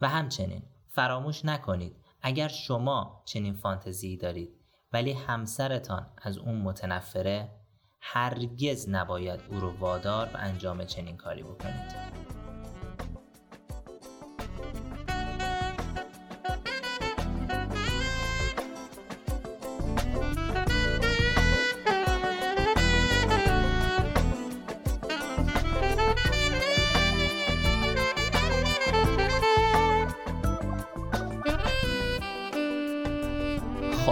و 0.00 0.08
همچنین 0.08 0.62
فراموش 0.88 1.44
نکنید 1.44 1.96
اگر 2.22 2.48
شما 2.48 3.22
چنین 3.24 3.54
فانتزی 3.54 4.16
دارید 4.16 4.60
ولی 4.92 5.12
همسرتان 5.12 6.06
از 6.22 6.38
اون 6.38 6.54
متنفره 6.54 7.50
هرگز 8.00 8.88
نباید 8.88 9.40
او 9.48 9.60
رو 9.60 9.78
وادار 9.78 10.26
به 10.26 10.38
انجام 10.38 10.84
چنین 10.84 11.16
کاری 11.16 11.42
بکنید. 11.42 12.47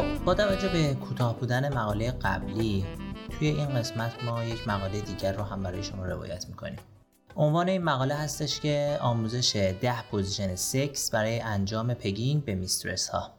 با 0.02 0.34
توجه 0.34 0.68
به 0.68 0.94
کوتاه 0.94 1.40
بودن 1.40 1.74
مقاله 1.74 2.10
قبلی 2.10 2.84
توی 3.30 3.48
این 3.48 3.68
قسمت 3.68 4.24
ما 4.24 4.44
یک 4.44 4.68
مقاله 4.68 5.00
دیگر 5.00 5.32
رو 5.32 5.42
هم 5.42 5.62
برای 5.62 5.82
شما 5.82 6.06
روایت 6.06 6.48
می‌کنیم. 6.48 6.78
عنوان 7.36 7.68
این 7.68 7.82
مقاله 7.82 8.14
هستش 8.14 8.60
که 8.60 8.98
آموزش 9.00 9.56
ده 9.80 10.02
position 10.02 10.54
سکس 10.54 11.10
برای 11.10 11.40
انجام 11.40 11.94
pegging 11.94 12.44
به 12.44 12.54
mistress 12.54 13.08
ها 13.08 13.30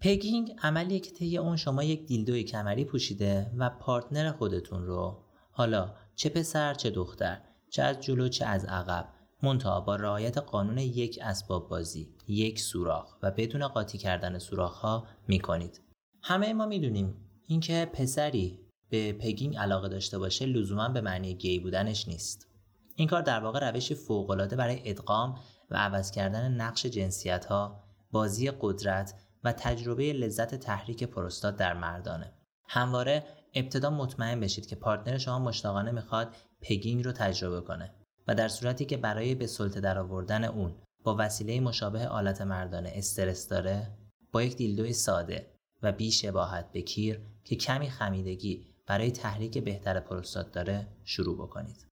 pegging 0.00 0.56
عملیه 0.62 1.00
که 1.00 1.10
طی 1.10 1.38
اون 1.38 1.56
شما 1.56 1.82
یک 1.82 2.06
dildo 2.06 2.38
ی 2.38 2.44
کمری 2.44 2.84
پوشیده 2.84 3.50
و 3.58 3.70
partner 3.70 4.32
خودتون 4.32 4.86
رو 4.86 5.24
حالا 5.50 5.94
چه 6.14 6.28
پسر 6.28 6.74
چه 6.74 6.90
دختر 6.90 7.40
چه 7.70 7.82
از 7.82 8.00
جلو 8.00 8.28
چه 8.28 8.46
از 8.46 8.64
عقب 8.64 9.08
منتها 9.44 9.80
با 9.80 9.96
رعایت 9.96 10.38
قانون 10.38 10.78
یک 10.78 11.18
اسباب 11.22 11.68
بازی 11.68 12.14
یک 12.28 12.60
سوراخ 12.60 13.16
و 13.22 13.30
بدون 13.30 13.68
قاطی 13.68 13.98
کردن 13.98 14.38
سوراخ 14.38 14.76
ها 14.76 15.06
می 15.28 15.40
کنید. 15.40 15.80
همه 16.22 16.52
ما 16.52 16.66
می‌دونیم 16.66 17.14
اینکه 17.46 17.90
پسری 17.92 18.60
به 18.90 19.12
pegging 19.12 19.56
علاقه 19.56 19.88
داشته 19.88 20.18
باشه 20.18 20.46
لزوما 20.46 20.88
به 20.88 21.00
معنی 21.00 21.34
گی 21.34 21.58
بودنش 21.58 22.08
نیست. 22.08 22.48
این 22.96 23.08
کار 23.08 23.22
در 23.22 23.40
واقع 23.40 23.70
روشی 23.70 23.94
فوقالعاده 23.94 24.56
برای 24.56 24.90
ادغام 24.90 25.38
و 25.70 25.76
عوض 25.76 26.10
کردن 26.10 26.52
نقش 26.52 26.86
جنسیت 26.86 27.44
ها، 27.44 27.84
بازی 28.12 28.50
قدرت 28.60 29.14
و 29.44 29.52
تجربه 29.52 30.12
لذت 30.12 30.54
تحریک 30.54 31.04
پروستات 31.04 31.56
در 31.56 31.74
مردانه. 31.74 32.32
همواره 32.68 33.24
ابتدا 33.54 33.90
مطمئن 33.90 34.40
بشید 34.40 34.66
که 34.66 34.76
partner 34.76 35.18
شما 35.18 35.38
مشتاقانه 35.38 35.90
می‌خواد 35.90 36.36
pegging 36.60 37.04
رو 37.04 37.12
تجربه 37.12 37.60
کنه 37.60 37.94
و 38.28 38.34
در 38.34 38.48
صورتی 38.48 38.84
که 38.84 38.96
برای 38.96 39.34
به 39.34 39.46
سلطه 39.46 39.80
درآوردن 39.80 40.44
اون 40.44 40.74
با 41.04 41.16
وسیله 41.18 41.60
مشابه 41.60 42.08
آلت 42.08 42.40
مردانه 42.40 42.92
استرس 42.94 43.48
داره 43.48 43.90
با 44.32 44.42
یک 44.42 44.56
دیلدوی 44.56 44.92
ساده 44.92 45.46
و 45.82 45.92
بی 45.92 46.10
شباهت 46.10 46.72
به 46.72 46.82
کیر 46.82 47.20
که 47.44 47.56
کمی 47.56 47.90
خمیدگی 47.90 48.66
برای 48.86 49.10
تحریک 49.10 49.58
بهتر 49.58 50.00
پروستات 50.00 50.52
داره 50.52 50.86
شروع 51.04 51.36
بکنید. 51.36 51.86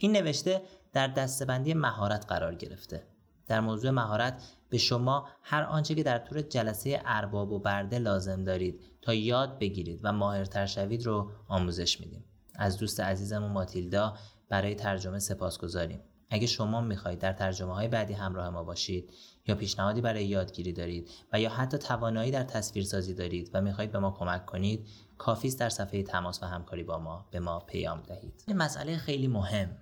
این 0.00 0.12
نوشته 0.12 0.62
در 0.92 1.06
دستبندی 1.06 1.74
مهارت 1.74 2.26
قرار 2.28 2.54
گرفته. 2.54 3.02
در 3.46 3.60
موضوع 3.60 3.90
مهارت 3.90 4.42
به 4.68 4.78
شما 4.78 5.28
هر 5.42 5.62
آنچه 5.62 5.94
که 5.94 6.02
در 6.02 6.18
طور 6.18 6.42
جلسه 6.42 7.02
ارباب 7.04 7.52
و 7.52 7.58
برده 7.58 7.98
لازم 7.98 8.44
دارید 8.44 8.80
تا 9.02 9.14
یاد 9.14 9.58
بگیرید 9.58 10.00
و 10.02 10.12
ماهرتر 10.12 10.66
شوید 10.66 11.06
رو 11.06 11.30
آموزش 11.48 12.00
میدیم. 12.00 12.24
از 12.54 12.78
دوست 12.78 13.00
عزیزمون 13.00 13.52
ماتیلدا 13.52 14.16
برای 14.48 14.74
ترجمه 14.74 15.18
سپاس 15.18 15.58
گذاریم. 15.58 16.00
اگه 16.30 16.46
شما 16.46 16.80
می‌خواهید 16.80 17.18
در 17.18 17.32
ترجمه 17.32 17.74
های 17.74 17.88
بعدی 17.88 18.12
همراه 18.12 18.50
ما 18.50 18.64
باشید 18.64 19.10
یا 19.46 19.54
پیشنهادی 19.54 20.00
برای 20.00 20.26
یادگیری 20.26 20.72
دارید 20.72 21.10
و 21.32 21.40
یا 21.40 21.50
حتی 21.50 21.78
توانایی 21.78 22.30
در 22.30 22.42
تصویرسازی 22.42 23.14
دارید 23.14 23.50
و 23.54 23.60
می‌خواهید 23.60 23.92
به 23.92 23.98
ما 23.98 24.10
کمک 24.10 24.46
کنید 24.46 24.86
کافی 25.18 25.50
در 25.50 25.68
صفحه 25.68 26.02
تماس 26.02 26.42
و 26.42 26.46
همکاری 26.46 26.82
با 26.82 26.98
ما 26.98 27.28
به 27.30 27.40
ما 27.40 27.60
پیام 27.60 28.02
دهید. 28.02 28.44
این 28.46 28.56
مسئله 28.56 28.96
خیلی 28.96 29.28
مهم. 29.28 29.76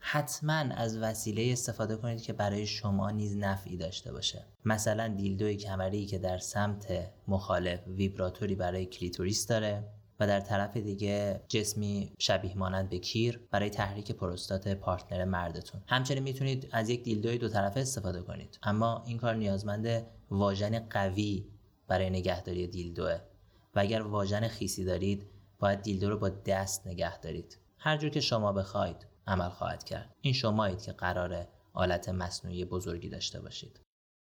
حتما 0.00 0.52
از 0.52 0.98
وسیله 0.98 1.52
استفاده 1.52 1.96
کنید 1.96 2.22
که 2.22 2.32
برای 2.32 2.66
شما 2.66 3.10
نیز 3.10 3.36
نفعی 3.36 3.76
داشته 3.76 4.12
باشه. 4.12 4.44
مثلا 4.64 5.08
dildo 5.08 5.48
ی 5.48 5.56
کمری 5.56 6.06
که 6.06 6.18
در 6.18 6.38
سمت 6.38 7.10
مخالف 7.28 7.80
ویبراتوری 7.86 8.54
برای 8.54 8.86
کلیتوریس 8.86 9.46
داره. 9.46 9.97
و 10.20 10.26
در 10.26 10.40
طرف 10.40 10.76
دیگه 10.76 11.40
جسمی 11.48 12.12
شبیه 12.18 12.58
مانند 12.58 12.88
به 12.88 12.98
کیر 12.98 13.40
برای 13.50 13.70
تحریک 13.70 14.12
پروستات 14.12 14.68
partner 14.68 15.24
مردتون. 15.24 15.80
همچنین 15.86 16.22
می‌تونید 16.22 16.68
از 16.72 16.88
یک 16.88 17.02
dildo 17.02 17.32
ی 17.32 17.38
دو 17.38 17.48
طرفه 17.48 17.80
استفاده 17.80 18.22
کنید. 18.22 18.58
اما 18.62 19.04
این 19.06 19.18
کار 19.18 19.34
نیازمند 19.34 20.06
واژن 20.30 20.78
قوی 20.78 21.46
برای 21.88 22.10
نگهداری 22.10 22.66
dildo 22.66 23.03
ه. 23.03 23.18
و 23.74 23.80
اگر 23.80 24.02
واژن 24.02 24.48
خیسی 24.48 24.84
دارید 24.84 25.26
باید 25.58 25.82
dildo 25.82 26.10
رو 26.10 26.18
با 26.18 26.28
دست 26.28 26.86
نگه 26.86 27.20
دارید. 27.20 27.58
هر 27.78 27.96
جور 27.96 28.10
که 28.10 28.20
شما 28.20 28.52
بخواید 28.52 29.06
عمل 29.26 29.48
خواهد 29.48 29.84
کرد. 29.84 30.14
این 30.20 30.32
شمایید 30.32 30.82
که 30.82 30.92
قرار 30.92 31.48
آلت 31.72 32.08
مصنوعی 32.08 32.64
بزرگی 32.64 33.08
داشته 33.08 33.40
باشید. 33.40 33.80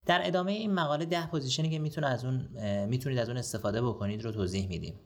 در 0.05 0.21
ادامه 0.23 0.51
این 0.51 0.73
مقاله 0.73 1.05
ده 1.05 1.27
position 1.27 1.65
ی 1.65 1.69
که 1.69 1.79
می‌تونه 1.79 2.07
از 2.07 2.25
اون 2.25 2.49
می‌تونید 2.85 3.19
از 3.19 3.29
اون 3.29 3.37
استفاده 3.37 3.81
بکنید 3.81 4.23
رو 4.23 4.31
توضیح 4.31 4.67
میدیم. 4.67 4.99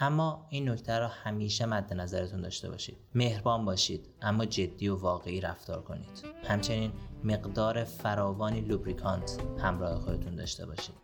اما 0.00 0.46
این 0.50 0.68
نکته 0.68 0.98
را 0.98 1.08
همیشه 1.08 1.66
مد 1.66 1.94
نظرتون 1.94 2.40
داشته 2.40 2.70
باشید. 2.70 2.96
مهربان 3.14 3.64
باشید 3.64 4.08
اما 4.22 4.44
جدی 4.44 4.88
و 4.88 4.96
واقعی 4.96 5.40
رفتار 5.40 5.82
کنید. 5.82 6.24
همچنین 6.44 6.92
مقدار 7.24 7.84
فراوانی 7.84 8.60
lubricant 8.60 9.38
همراه 9.58 10.00
خودتون 10.00 10.36
داشته 10.36 10.66
باشید. 10.66 10.94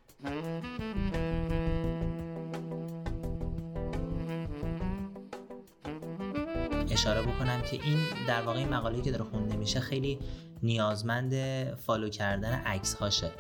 اشاره 6.91 7.23
بکنم 7.23 7.63
که 7.63 7.83
این 7.83 7.99
در 8.29 8.43
واقع 8.43 8.59
این 8.59 8.69
مقاله 8.69 9.03
که 9.03 9.11
داره 9.11 9.25
خونده 9.25 9.57
میشه 9.57 9.81
خیلی 9.81 10.19
نیازمند 10.63 11.35
follow 11.75 12.09
کردن 12.09 12.53
عکس 12.53 12.95
هاشه 12.95 13.31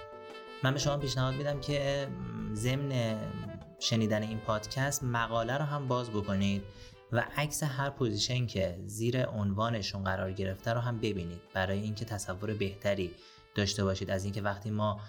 من 0.63 0.73
به 0.73 0.79
شما 0.79 0.97
پیشنهاد 0.97 1.35
میدم 1.35 1.61
که 1.61 2.09
ضمن 2.55 3.17
شنیدن 3.85 4.23
این 4.23 4.39
پادکست 4.39 5.05
مقاله 5.05 5.59
رو 5.59 5.65
هم 5.65 5.89
باز 5.89 6.11
بکنید 6.11 6.63
و 7.13 7.25
عکس 7.37 7.63
هر 7.63 7.91
position 7.91 8.47
که 8.47 8.79
زیر 8.87 9.27
عنوانشون 9.27 10.05
قرار 10.05 10.33
گرفته 10.33 10.73
رو 10.73 10.81
هم 10.81 10.99
ببینید. 10.99 11.41
برای 11.55 11.81
اینکه 11.81 12.05
تصور 12.05 12.55
بهتری 12.55 13.11
داشته 13.55 13.85
باشید. 13.85 14.11
از 14.11 14.25
اینکه 14.25 14.43
وقتی 14.43 14.71
ما 14.71 15.01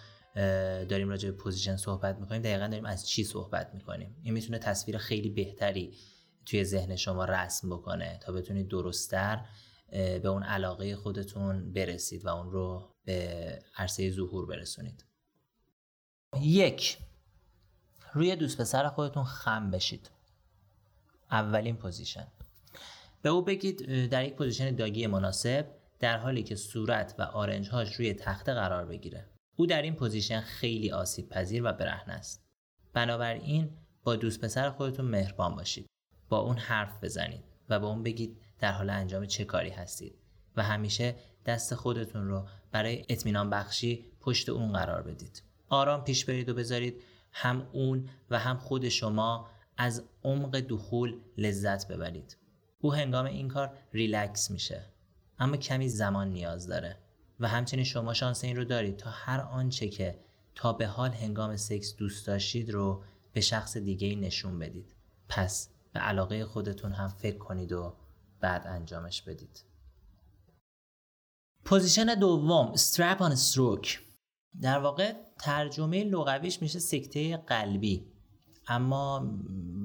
داریم 0.89 1.10
راجع 1.10 1.29
به 1.29 1.38
position 1.38 1.75
صحبت 1.75 2.20
می‌کنیم 2.20 2.41
دقیقا 2.41 2.67
داریم 2.67 2.86
از 2.86 3.08
چی 3.08 3.24
صحبت 3.24 3.72
می‌کنیم. 3.74 4.15
این 4.24 4.34
می‌تونه 4.34 4.60
تصویر 4.60 4.98
خیلی 4.98 5.29
بهتری 5.29 5.98
توی 6.46 6.63
ذهن 6.63 6.96
شما 6.96 7.25
رسم 7.25 7.70
بکنه 7.70 8.20
تا 8.22 8.32
بتونید 8.32 8.67
درستتر 8.67 9.46
به 9.91 10.27
اون 10.27 10.44
علاقه 10.44 10.96
خودتون 10.96 11.74
برسید 11.74 12.25
و 12.25 12.29
اون 12.29 12.51
رو 12.51 12.96
به 13.05 13.60
عرصه 13.77 14.12
ظهور 14.12 14.46
برسونید. 14.46 15.05
یک 16.41 16.98
روی 18.15 18.36
دوست 18.36 18.62
پسر 18.62 18.88
خودتون 18.88 19.24
خم 19.24 19.72
بشید. 19.72 20.10
اولین 21.31 21.75
position. 21.75 22.27
به 23.22 23.29
او 23.29 23.41
بگید 23.41 24.10
در 24.10 24.25
یک 24.25 24.36
position 24.35 24.75
doggy 24.75 25.07
مناسب 25.07 25.67
در 26.00 26.17
حالی 26.17 26.43
که 26.43 26.55
صورت 26.55 27.15
و 27.19 27.22
آرنج 27.22 27.69
هاش 27.69 27.93
روی 27.93 28.13
تخته 28.13 28.53
قرار 28.53 28.86
بگیره. 28.86 29.25
او 29.55 29.65
در 29.65 29.81
این 29.81 29.95
position 29.95 30.41
خیلی 30.41 30.91
آسیب 30.91 31.29
پذیر 31.29 31.63
و 31.63 31.74
برهنه 31.74 32.13
است. 32.13 32.45
بنابراین 32.93 33.69
با 34.03 34.15
دوست 34.15 34.41
پسر 34.41 34.69
خودتون 34.69 35.05
مهربان 35.05 35.55
باشید. 35.55 35.88
با 36.29 36.38
اون 36.39 36.57
حرف 36.57 37.03
بزنید 37.03 37.43
و 37.69 37.79
با 37.79 37.88
اون 37.88 38.03
بگید 38.03 38.41
در 38.60 38.72
حال 38.72 38.89
انجام 38.89 39.25
چه 39.25 39.45
کاری 39.45 39.69
هستید 39.69 40.15
و 40.55 40.63
همیشه 40.63 41.15
دست 41.45 41.75
خودتون 41.75 42.27
رو 42.27 42.48
برای 42.72 43.05
اطمینان 43.10 43.50
بخشی 43.50 44.05
پشت 44.19 44.50
اون 44.50 44.74
قرار 44.74 45.01
بدید. 45.01 45.43
آرام 45.69 46.03
پیش 46.03 46.25
برید 46.25 46.50
و 46.50 46.53
بذارید. 46.53 47.03
هم 47.37 47.67
اون 47.71 48.09
و 48.29 48.39
هم 48.39 48.57
خود 48.57 48.89
شما 48.89 49.47
از 49.77 50.03
عمق 50.23 50.59
دخول 50.59 51.19
لذت 51.37 51.87
ببرید. 51.87 52.37
او 52.79 52.93
هنگام 52.93 53.25
این 53.25 53.47
کار 53.47 53.77
ریلکس 53.93 54.51
میشه. 54.51 54.85
اما 55.39 55.57
کمی 55.57 55.89
زمان 55.89 56.27
نیاز 56.27 56.67
داره. 56.67 56.97
و 57.39 57.47
همچنین 57.47 57.83
شما 57.83 58.13
شانس 58.13 58.43
این 58.43 58.55
رو 58.55 58.65
دارید 58.65 58.97
تا 58.97 59.09
هر 59.09 59.39
آنچه 59.39 59.87
که 59.87 60.19
تا 60.55 60.73
به 60.73 60.87
حال 60.87 61.11
هنگام 61.11 61.55
سکس 61.55 61.95
دوست 61.95 62.27
داشتید 62.27 62.69
رو 62.69 63.03
به 63.33 63.41
شخص 63.41 63.77
دیگه 63.77 64.15
نشون 64.15 64.59
بدید. 64.59 64.95
پس 65.29 65.69
به 65.93 65.99
علاقه 65.99 66.45
خودتون 66.45 66.91
هم 66.91 67.07
فکر 67.07 67.37
کنید 67.37 67.71
و 67.71 67.95
بعد 68.39 68.67
انجامش 68.67 69.21
بدید. 69.21 69.63
position 71.65 72.05
دوم 72.05 72.73
strap 72.75 73.19
on 73.19 73.35
stroke. 73.35 74.04
در 74.62 74.79
واقع 74.79 75.13
ترجمه 75.39 76.03
لغویش 76.03 76.62
میشه 76.62 76.79
سکته 76.79 77.38
قلبی. 77.38 78.05
اما 78.67 79.31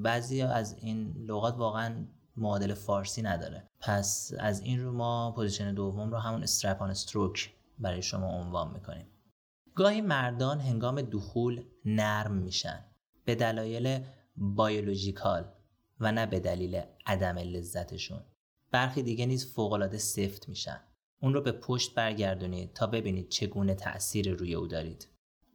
بعضی 0.03 0.41
از 0.41 0.77
این 0.77 1.13
لغات 1.17 1.57
واقعا 1.57 2.05
معادل 2.37 2.73
فارسی 2.73 3.21
نداره. 3.21 3.67
پس 3.79 4.31
از 4.39 4.61
این 4.61 4.83
رو 4.83 4.91
ما 4.91 5.31
position 5.35 5.73
دوم 5.73 6.11
رو 6.11 6.17
همون 6.17 6.43
strap 6.43 6.76
on 6.76 6.89
stroke 6.89 7.53
برای 7.79 8.01
شما 8.01 8.27
عنوان 8.27 8.73
می‌کنیم. 8.73 9.07
گاهی 9.75 10.01
مردان 10.01 10.59
هنگام 10.59 11.01
دخول 11.01 11.63
نرم 11.85 12.33
میشن. 12.33 12.85
به 13.25 13.35
دلایل 13.35 14.03
biological 14.37 15.51
و 15.99 16.11
نه 16.11 16.25
به 16.25 16.39
دلیل 16.39 16.81
عدم 17.05 17.37
لذتشون. 17.37 18.21
برخی 18.71 19.03
دیگه 19.03 19.25
نیز 19.25 19.53
فوقالعاده 19.53 19.97
سفت 19.97 20.49
میشن. 20.49 20.79
اون 21.21 21.33
رو 21.33 21.41
به 21.41 21.51
پشت 21.51 21.95
برگردونید 21.95 22.73
تا 22.73 22.87
ببینید 22.87 23.29
چگونه 23.29 23.75
تأثیر 23.75 24.33
روی 24.33 24.53
او 24.53 24.67
دارید. 24.67 25.07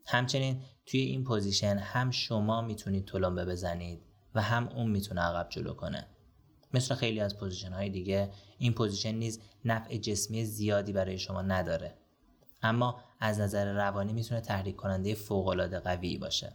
همچنین 0.06 0.62
توی 0.86 1.00
این 1.00 1.24
position 1.24 1.78
هم 1.78 2.10
شما 2.10 2.62
می‌تونید 2.62 3.06
تلمبه 3.06 3.44
بزنید 3.44 4.02
و 4.34 4.42
هم 4.42 4.68
اون 4.68 4.90
می‌تونه 4.90 5.20
عقب 5.20 5.48
جلو 5.50 5.74
کنه. 5.74 6.06
مثل 6.74 6.94
خیلی 6.94 7.20
از 7.20 7.36
position 7.36 7.72
های 7.72 7.90
دیگه 7.90 8.30
این 8.58 8.72
position 8.72 9.14
نیز 9.14 9.40
نفع 9.64 9.96
جسمی 9.96 10.44
زیادی 10.44 10.92
برای 10.92 11.18
شما 11.18 11.42
نداره. 11.42 11.94
اما 12.62 13.00
از 13.20 13.40
نظر 13.40 13.72
روانی 13.72 14.12
می‌تونه 14.12 14.40
تحریک 14.40 14.76
کننده 14.76 15.14
فوق 15.14 15.48
العاده 15.48 15.80
قوی 15.80 16.18
باشه. 16.18 16.52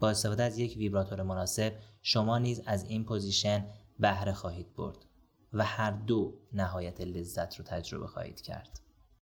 با 0.00 0.10
استفاده 0.10 0.42
از 0.42 0.58
یک 0.58 0.76
ویبراتور 0.76 1.22
مناسب 1.22 1.72
شما 2.02 2.38
نیز 2.38 2.62
از 2.66 2.84
این 2.84 3.04
position 3.04 3.66
بهره 3.98 4.32
خواهید 4.32 4.74
برد. 4.74 4.96
و 5.52 5.64
هر 5.64 5.90
دو 5.90 6.40
نهایت 6.52 7.00
لذت 7.00 7.56
رو 7.56 7.64
تجربه 7.64 8.06
خواهید 8.06 8.40
کرد. 8.40 8.80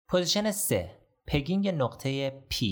position 0.07 0.51
3 0.51 0.97
pegging 1.27 1.67
نقطه 1.67 2.43
P. 2.53 2.65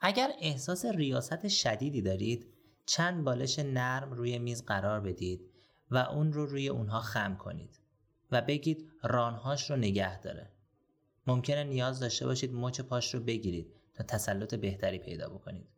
اگر 0.00 0.30
احساس 0.40 0.84
ریاست 0.84 1.48
شدیدی 1.48 2.02
دارید 2.02 2.46
چند 2.86 3.24
بالش 3.24 3.58
نرم 3.58 4.12
روی 4.12 4.38
میز 4.38 4.64
قرار 4.64 5.00
بدید 5.00 5.50
و 5.90 5.96
اون 5.96 6.32
رو 6.32 6.46
روی 6.46 6.68
اونها 6.68 7.00
خم 7.00 7.36
کنید 7.36 7.80
و 8.30 8.42
بگید 8.42 8.90
رانهاش 9.02 9.70
رو 9.70 9.76
نگه 9.76 10.20
داره. 10.20 10.50
ممکنه 11.26 11.64
نیاز 11.64 12.00
داشته 12.00 12.26
باشید 12.26 12.54
مچ 12.54 12.80
پاش 12.80 13.14
رو 13.14 13.20
بگیرید 13.20 13.74
تا 13.94 14.04
تسلط 14.04 14.54
بهتری 14.54 14.98
پیدا 14.98 15.28
بکنید. 15.28 15.68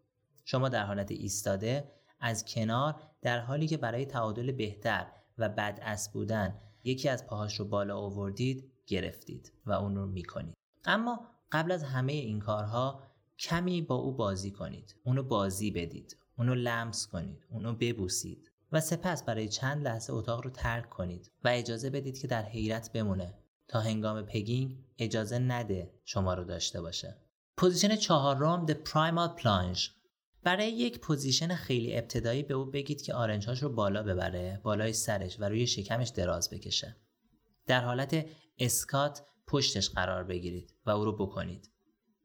شما 0.44 0.68
در 0.68 0.84
حالت 0.86 1.10
ایستاده 1.10 1.92
از 2.20 2.44
کنار 2.44 3.00
در 3.22 3.38
حالی 3.38 3.66
که 3.66 3.76
برای 3.76 4.06
تعادل 4.06 4.52
بهتر 4.52 5.06
و 5.38 5.48
بد 5.48 5.98
بودن 6.12 6.60
یکی 6.86 7.08
از 7.08 7.26
پاهاش 7.26 7.60
رو 7.60 7.64
بالا 7.64 7.98
آوردید 7.98 8.72
گرفتید 8.86 9.52
و 9.66 9.72
اون 9.72 9.96
رو 9.96 10.06
می‌کنید. 10.06 10.54
اما 10.84 11.26
قبل 11.52 11.72
از 11.72 11.82
همه 11.82 12.12
این 12.12 12.40
کارها 12.40 13.02
کمی 13.38 13.82
با 13.82 13.94
او 13.94 14.12
بازی 14.12 14.50
کنید. 14.50 14.96
اونو 15.04 15.22
بازی 15.22 15.70
بدید. 15.70 16.16
اونو 16.38 16.54
لمس 16.54 17.06
کنید. 17.06 17.46
اونو 17.50 17.74
ببوسید. 17.74 18.50
و 18.72 18.80
سپس 18.80 19.24
برای 19.24 19.48
چند 19.48 19.84
لحظه 19.84 20.12
اتاق 20.12 20.44
رو 20.44 20.50
ترک 20.50 20.90
کنید 20.90 21.30
و 21.44 21.48
اجازه 21.48 21.90
بدید 21.90 22.18
که 22.18 22.26
در 22.26 22.42
حیرت 22.42 22.92
بمونه. 22.92 23.34
تا 23.68 23.80
هنگام 23.80 24.22
pegging 24.22 24.78
اجازه 24.98 25.38
نده 25.38 25.90
شما 26.04 26.34
رو 26.34 26.44
داشته 26.44 26.80
باشه. 26.80 27.16
position 27.56 27.96
چهارم 27.96 28.66
The 28.66 28.74
Primal 28.74 29.42
Plunge. 29.42 29.90
برای 30.46 30.70
یک 30.70 31.00
position 31.00 31.54
خیلی 31.54 31.96
ابتدایی 31.96 32.42
به 32.42 32.54
او 32.54 32.64
بگید 32.64 33.02
که 33.02 33.14
آرنجهاش 33.14 33.62
رو 33.62 33.68
بالا 33.68 34.02
ببره 34.02 34.60
بالای 34.62 34.92
سرش 34.92 35.40
و 35.40 35.44
روی 35.44 35.66
شکمش 35.66 36.08
دراز 36.08 36.50
بکشه. 36.50 36.96
در 37.66 37.80
حالت 37.80 38.26
اسکات 38.58 39.22
پشتش 39.46 39.90
قرار 39.90 40.24
بگیرید 40.24 40.74
و 40.86 40.90
او 40.90 41.04
رو 41.04 41.16
بکنید. 41.16 41.70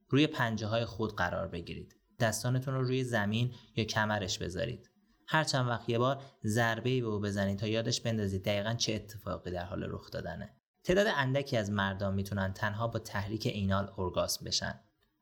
روی 0.10 0.28
پنجه 0.28 0.68
های 0.68 0.86
خود 0.86 1.16
قرار 1.16 1.48
بگیرید. 1.48 1.96
دستانتون 2.20 2.74
رو 2.74 2.84
روی 2.84 3.04
زمین 3.04 3.54
یا 3.76 3.84
کمرش 3.84 4.38
بذارید. 4.38 4.90
هر 5.28 5.44
چند 5.44 5.68
وقت 5.68 5.90
یه 5.90 6.00
بار 6.00 6.22
ضربه 6.46 7.02
به 7.02 7.08
او 7.08 7.20
بزنید 7.20 7.60
تا 7.60 7.68
یادش 7.68 8.02
بندازید 8.02 8.46
دقیقا 8.46 8.74
چه 8.74 8.94
اتفاقی 8.94 9.52
در 9.52 9.66
حال 9.66 9.84
رخ 9.90 10.12
دادنه. 10.12 10.56
تعداد 10.84 11.08
اندکی 11.16 11.58
از 11.58 11.72
مردان 11.72 12.14
می‌تونن 12.14 12.54
تنها 12.54 12.88
با 12.88 13.00
تحریک 13.00 13.46
اینال 13.46 13.92
اورگاسم 13.98 14.46
بشن 14.46 14.80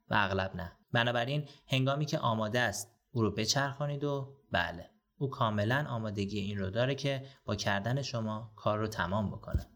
و 0.10 0.16
اغلب 0.18 0.56
نه. 0.56 0.79
بنابراین 0.92 1.48
هنگامی 1.68 2.06
که 2.06 2.20
آماده 2.20 2.60
است 2.60 2.92
او 3.12 3.22
رو 3.22 3.32
بچرخانید 3.32 4.04
و 4.04 4.38
بله 4.52 4.90
او 5.18 5.30
کاملا 5.30 5.86
آمادگی 5.90 6.40
این 6.40 6.58
رو 6.58 6.70
داره 6.70 6.96
که 6.96 7.26
با 7.46 7.56
کردن 7.56 8.02
شما 8.02 8.52
کار 8.56 8.80
رو 8.80 8.88
تمام 8.88 9.32
بکنه. 9.32 9.70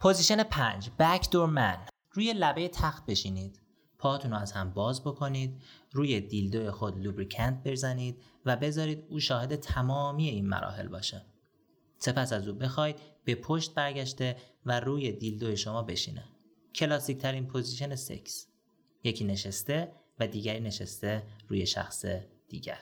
position 0.00 0.42
5 0.42 0.90
Doorman. 1.30 1.78
روی 2.10 2.32
لبه 2.32 2.68
تخت 2.68 3.06
بشینید. 3.06 3.60
پاهاتون 3.98 4.30
رو 4.30 4.36
از 4.36 4.52
هم 4.52 4.70
باز 4.70 5.04
بکنید. 5.04 5.62
روی 5.92 6.20
dildo 6.20 6.72
خود 6.72 6.98
lubricant 6.98 7.62
بزنید 7.64 8.22
و 8.44 8.56
بذارید 8.56 9.04
او 9.08 9.20
شاهد 9.20 9.56
تمامی 9.56 10.28
این 10.28 10.48
مراحل 10.48 10.88
باشه. 10.88 11.26
سپس 11.98 12.32
از 12.32 12.48
او 12.48 12.54
بخواید 12.54 12.96
به 13.24 13.34
پشت 13.34 13.74
برگشته 13.74 14.36
و 14.66 14.80
روی 14.80 15.12
dildo 15.12 15.56
شما 15.56 15.82
بشینه. 15.82 16.24
کلاسیک 16.74 17.18
ترین 17.18 17.46
position 17.46 17.94
سکس. 17.94 18.46
یکی 19.04 19.24
نشسته 19.24 19.92
و 20.18 20.26
دیگری 20.26 20.60
نشسته 20.60 21.22
روی 21.48 21.66
شخص 21.66 22.04
دیگر. 22.48 22.80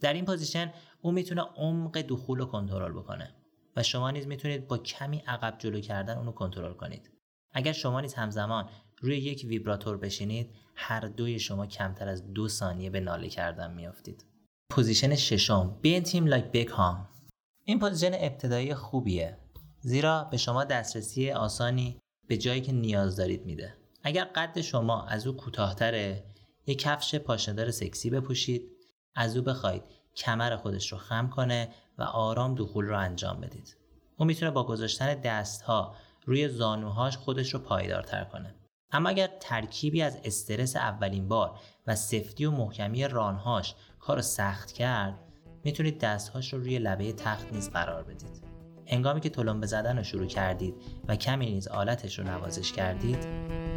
در 0.00 0.12
این 0.12 0.24
position 0.24 0.72
او 1.02 1.12
می‌تونه 1.12 1.42
عمق 1.42 1.98
دخول 1.98 2.38
رو 2.38 2.46
کنترل 2.46 2.92
بکنه 2.92 3.34
و 3.76 3.82
شما 3.82 4.10
نیز 4.10 4.26
می‌تونید 4.26 4.68
با 4.68 4.78
کمی 4.78 5.22
عقب 5.26 5.58
جلو 5.58 5.80
کردن 5.80 6.18
اونو 6.18 6.32
کنترل 6.32 6.72
کنید. 6.72 7.10
اگر 7.52 7.72
شما 7.72 8.00
نیز 8.00 8.14
همزمان 8.14 8.68
روی 9.00 9.16
یک 9.16 9.44
ویبراتور 9.48 9.96
بشینید 9.96 10.54
هر 10.74 11.00
دوی 11.00 11.38
شما 11.38 11.66
کمتر 11.66 12.08
از 12.08 12.32
دو 12.32 12.48
ثانیه 12.48 12.90
به 12.90 13.00
ناله 13.00 13.28
کردن 13.28 13.74
میافتید. 13.74 14.24
position 14.70 15.14
ششم 15.14 15.80
Bend 16.04 16.17
Him 16.17 16.26
Like 16.26 16.44
Beckham 16.44 17.08
این 17.64 17.78
position 17.78 18.14
ابتدایی 18.14 18.74
خوبیه 18.74 19.38
زیرا 19.80 20.24
به 20.24 20.36
شما 20.36 20.64
دسترسی 20.64 21.30
آسانی 21.30 21.98
به 22.28 22.36
جایی 22.36 22.60
که 22.60 22.72
نیاز 22.72 23.16
دارید 23.16 23.46
میده. 23.46 23.76
اگر 24.02 24.24
قد 24.24 24.60
شما 24.60 25.06
از 25.06 25.26
او 25.26 25.36
کوتاهتره 25.36 26.24
یک 26.70 26.78
کفش 26.78 27.14
پاشندار 27.14 27.70
سکسی 27.70 28.10
بپوشید. 28.10 28.62
از 29.14 29.36
او 29.36 29.42
بخواید 29.42 29.82
کمر 30.16 30.56
خودش 30.56 30.92
رو 30.92 30.98
خم 30.98 31.28
کنه 31.28 31.68
و 31.98 32.02
آرام 32.02 32.54
دخول 32.54 32.84
رو 32.84 32.98
انجام 32.98 33.40
بدید. 33.40 33.76
او 34.16 34.26
می‌تونه 34.26 34.50
با 34.50 34.64
گذاشتن 34.66 35.14
دستها 35.14 35.94
روی 36.26 36.48
زانوهاش 36.48 37.16
خودش 37.16 37.54
رو 37.54 37.60
پایدارتر 37.60 38.24
کنه. 38.24 38.54
اما 38.90 39.08
اگر 39.08 39.30
ترکیبی 39.40 40.02
از 40.02 40.18
استرس 40.24 40.76
اولین 40.76 41.28
بار 41.28 41.58
و 41.86 41.96
سفتی 41.96 42.44
و 42.44 42.50
محکمی 42.50 43.08
رانهاش 43.08 43.74
کار 43.98 44.16
رو 44.16 44.22
سخت 44.22 44.72
کرد 44.72 45.18
می‌تونید 45.64 46.00
دستهاش 46.00 46.52
رو 46.52 46.60
روی 46.60 46.78
لبه 46.78 47.12
تخت 47.12 47.52
نیز 47.52 47.70
قرار 47.70 48.02
بدید. 48.02 48.44
هنگامی 48.86 49.20
که 49.20 49.28
تلمبه 49.28 49.66
زدن 49.66 49.96
رو 49.96 50.02
شروع 50.02 50.26
کردید 50.26 50.74
و 51.08 51.16
کمی 51.16 51.46
نیز 51.46 51.68
آلتش 51.68 52.18
رو 52.18 52.24
نوازش 52.24 52.72
کردید 52.72 53.26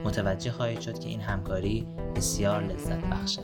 متوجه 0.04 0.52
خواهید 0.52 0.80
شد 0.80 1.00
که 1.00 1.10
این 1.10 1.22
همکاری 1.22 1.88
بسیار 2.16 2.64
لذت 2.64 3.06
بخشه. 3.06 3.42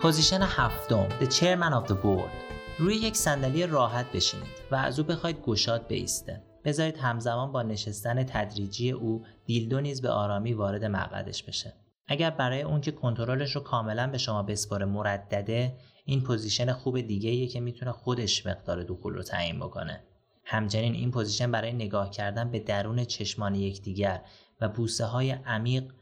position 0.00 0.42
هفتم 0.42 1.08
The 1.20 1.24
Chairman 1.24 1.84
of 1.84 1.88
the 1.88 1.94
Board. 2.04 2.30
روی 2.78 2.94
یک 2.94 3.16
صندلی 3.16 3.66
راحت 3.66 4.12
بشینید 4.12 4.46
و 4.70 4.74
از 4.74 5.00
او 5.00 5.06
بخواید 5.06 5.42
گشاد 5.42 5.86
بیسته. 5.86 6.42
بذارید 6.64 6.96
همزمان 6.96 7.52
با 7.52 7.62
نشستن 7.62 8.24
تدریجی 8.24 8.90
او 8.90 9.24
dildo 9.44 9.80
نیز 9.80 10.02
به 10.02 10.10
آرامی 10.10 10.52
وارد 10.52 10.84
مقعدش 10.84 11.42
بشه. 11.42 11.72
اگر 12.08 12.30
برای 12.30 12.62
اون 12.62 12.80
که 12.80 12.90
کنترلش 12.90 13.56
رو 13.56 13.60
کاملا 13.60 14.06
به 14.06 14.18
شما 14.18 14.42
بسپاره 14.42 14.86
مردده 14.86 15.76
این 16.04 16.20
position 16.20 16.72
خوب 16.72 17.00
دیگه 17.00 17.30
ایه 17.30 17.46
که 17.46 17.60
می‌تونه 17.60 17.92
خودش 17.92 18.46
مقدار 18.46 18.82
دخول 18.82 19.14
رو 19.14 19.22
تعیین 19.22 19.60
بکنه. 19.60 20.04
همچنین 20.44 20.94
این 20.94 21.10
position 21.10 21.52
برای 21.52 21.72
نگاه 21.72 22.10
کردن 22.10 22.50
به 22.50 22.58
درون 22.58 23.04
چشمان 23.04 23.54
یکدیگر 23.54 24.22
و 24.60 24.68
بوسه 24.68 25.04
های 25.04 25.30
عمیق 25.30 25.92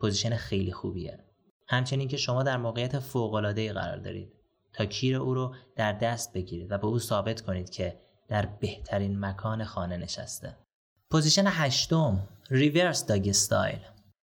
position 0.00 0.36
خیلی 0.36 0.72
خوبیه. 0.72 1.24
همچنین 1.68 2.08
که 2.08 2.16
شما 2.16 2.42
در 2.42 2.56
موقعیت 2.56 2.98
فوق‌العاده‌ای 2.98 3.72
قرار 3.72 3.96
دارید. 3.96 4.32
تا 4.72 4.84
کیر 4.84 5.16
او 5.16 5.34
رو 5.34 5.54
در 5.76 5.92
دست 5.92 6.32
بگیرید 6.32 6.72
و 6.72 6.78
به 6.78 6.86
او 6.86 6.98
ثابت 6.98 7.40
کنید 7.40 7.70
که 7.70 8.00
در 8.28 8.46
بهترین 8.46 9.20
مکان 9.20 9.64
خانه 9.64 9.96
نشسته. 9.96 10.56
position 11.10 11.44
هشتم 11.46 12.28
reverse 12.50 13.06
doggy 13.06 13.30
style 13.30 13.78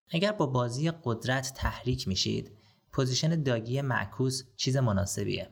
اگر 0.09 0.31
با 0.31 0.45
بازی 0.45 0.91
قدرت 1.03 1.53
تحریک 1.55 2.07
میشید 2.07 2.56
position 2.91 3.43
doggy 3.43 3.81
معکوس 3.81 4.43
چیز 4.55 4.77
مناسبیه. 4.77 5.49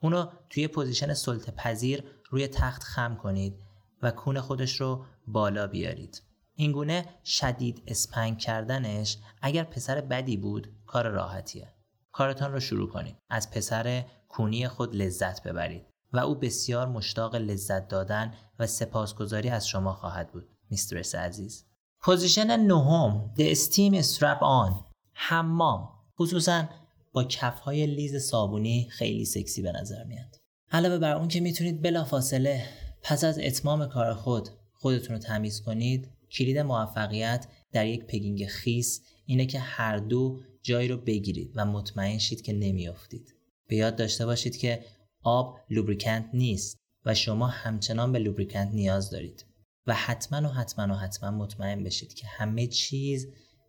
اونو 0.00 0.26
توی 0.50 0.68
position 0.68 1.14
سلطه 1.14 1.52
پذیر 1.52 2.04
روی 2.30 2.48
تخت 2.48 2.82
خم 2.82 3.16
کنید 3.16 3.54
و 4.02 4.10
کون 4.10 4.40
خودش 4.40 4.80
رو 4.80 5.04
بالا 5.26 5.66
بیارید. 5.66 6.22
اینگونه 6.54 7.04
شدید 7.24 7.82
spank 7.86 8.38
کردنش 8.38 9.18
اگر 9.42 9.64
پسر 9.64 10.00
بدی 10.00 10.36
بود 10.36 10.72
کار 10.86 11.08
راحتیه. 11.08 11.74
کارتان 12.12 12.52
رو 12.52 12.60
شروع 12.60 12.88
کنید. 12.88 13.16
از 13.30 13.50
پسر 13.50 14.04
کونی 14.28 14.68
خود 14.68 14.94
لذت 14.96 15.42
ببرید. 15.42 15.86
و 16.14 16.18
او 16.18 16.34
بسیار 16.34 16.88
مشتاق 16.88 17.34
لذت 17.34 17.88
دادن 17.88 18.34
و 18.58 18.66
سپاسگزاری 18.66 19.48
از 19.48 19.68
شما 19.68 19.92
خواهد 19.92 20.32
بود 20.32 20.48
mistress 20.70 21.14
عزیز 21.14 21.64
position 22.00 22.60
نهم 22.60 23.34
The 23.36 23.54
Steam 23.56 24.04
Strap 24.06 24.40
On 24.40 24.84
حمام 25.12 25.88
خصوصا 26.20 26.68
با 27.12 27.24
کفهای 27.24 27.86
لیز 27.86 28.16
صابونی 28.16 28.88
خیلی 28.90 29.24
سکسی 29.24 29.62
به 29.62 29.72
نظر 29.72 30.04
میاد. 30.04 30.36
علاوه 30.70 30.98
بر 30.98 31.16
اون 31.16 31.28
که 31.28 31.40
می‌تونید 31.40 31.82
بلافاصله 31.82 32.64
پس 33.02 33.24
از 33.24 33.38
اتمام 33.38 33.88
کار 33.88 34.14
خود 34.14 34.48
خودتون 34.72 35.16
رو 35.16 35.22
تمیز 35.22 35.60
کنید 35.60 36.10
کلید 36.30 36.58
موفقیت 36.58 37.46
در 37.72 37.86
یک 37.86 38.04
pegging 38.04 38.46
خیس 38.46 39.00
اینه 39.26 39.46
که 39.46 39.58
هر 39.58 39.96
دو 39.96 40.40
جایی 40.62 40.88
رو 40.88 40.96
بگیرید 40.96 41.52
و 41.54 41.64
مطمئن 41.64 42.18
شید 42.18 42.42
که 42.42 42.52
نمیافتید. 42.52 43.34
به 43.68 43.76
یاد 43.76 43.96
داشته 43.96 44.26
باشید 44.26 44.56
که 44.56 44.84
آب 45.22 45.58
lubricant 45.70 46.30
نیست 46.34 46.76
و 47.04 47.14
شما 47.14 47.46
همچنان 47.46 48.12
به 48.12 48.18
lubricant 48.18 48.68
نیاز 48.72 49.10
دارید 49.10 49.46
و 49.86 49.94
حتما 49.94 50.48
و 50.48 50.52
حتما 50.52 50.94
و 50.94 50.96
حتما 50.96 51.30
مطمئن 51.30 51.84
بشید 51.84 52.14
که 52.14 52.26
همه 52.26 52.66
چیز 52.66 53.26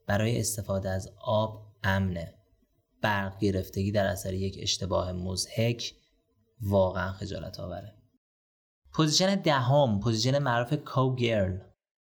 برای 0.08 0.40
استفاده 0.40 0.90
از 0.90 1.10
آب 1.22 1.66
امنه. 1.84 2.34
برق 3.02 3.40
گرفتگی 3.40 3.92
در 3.92 4.06
اثر 4.06 4.34
یک 4.34 4.58
اشتباه 4.62 5.12
مضحک 5.12 5.96
واقعا 6.62 7.12
خجالت 7.12 7.60
آوره 7.60 7.94
position 8.94 9.36
دهم 9.36 10.00
position 10.00 10.40
معروف 10.40 10.74
cowgirl 10.74 11.60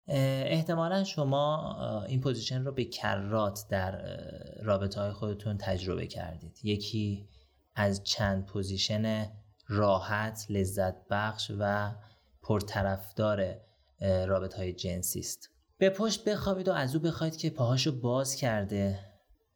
احتمالا 0.08 1.04
شما 1.04 2.04
این 2.08 2.20
position 2.20 2.64
رو 2.64 2.72
به 2.72 2.84
کرات 2.84 3.64
در 3.70 4.18
رابطه 4.62 5.00
های 5.00 5.12
خودتون 5.12 5.58
تجربه 5.58 6.06
کردید. 6.06 6.60
یکی 6.62 7.28
از 7.74 8.04
چند 8.04 8.46
position 8.46 9.26
راحت 9.68 10.46
لذت 10.48 11.08
بخش 11.10 11.50
و 11.58 11.92
پرطرفدار 12.42 13.54
رابطه 14.00 14.54
های 14.54 14.72
جنسی 14.72 15.20
است. 15.20 15.48
به 15.78 15.90
پشت 15.90 16.24
بخوابید 16.24 16.68
و 16.68 16.72
از 16.72 16.94
او 16.94 17.02
بخواید 17.02 17.36
که 17.36 17.50
پاهاشو 17.50 18.00
باز 18.00 18.36
کرده. 18.36 19.11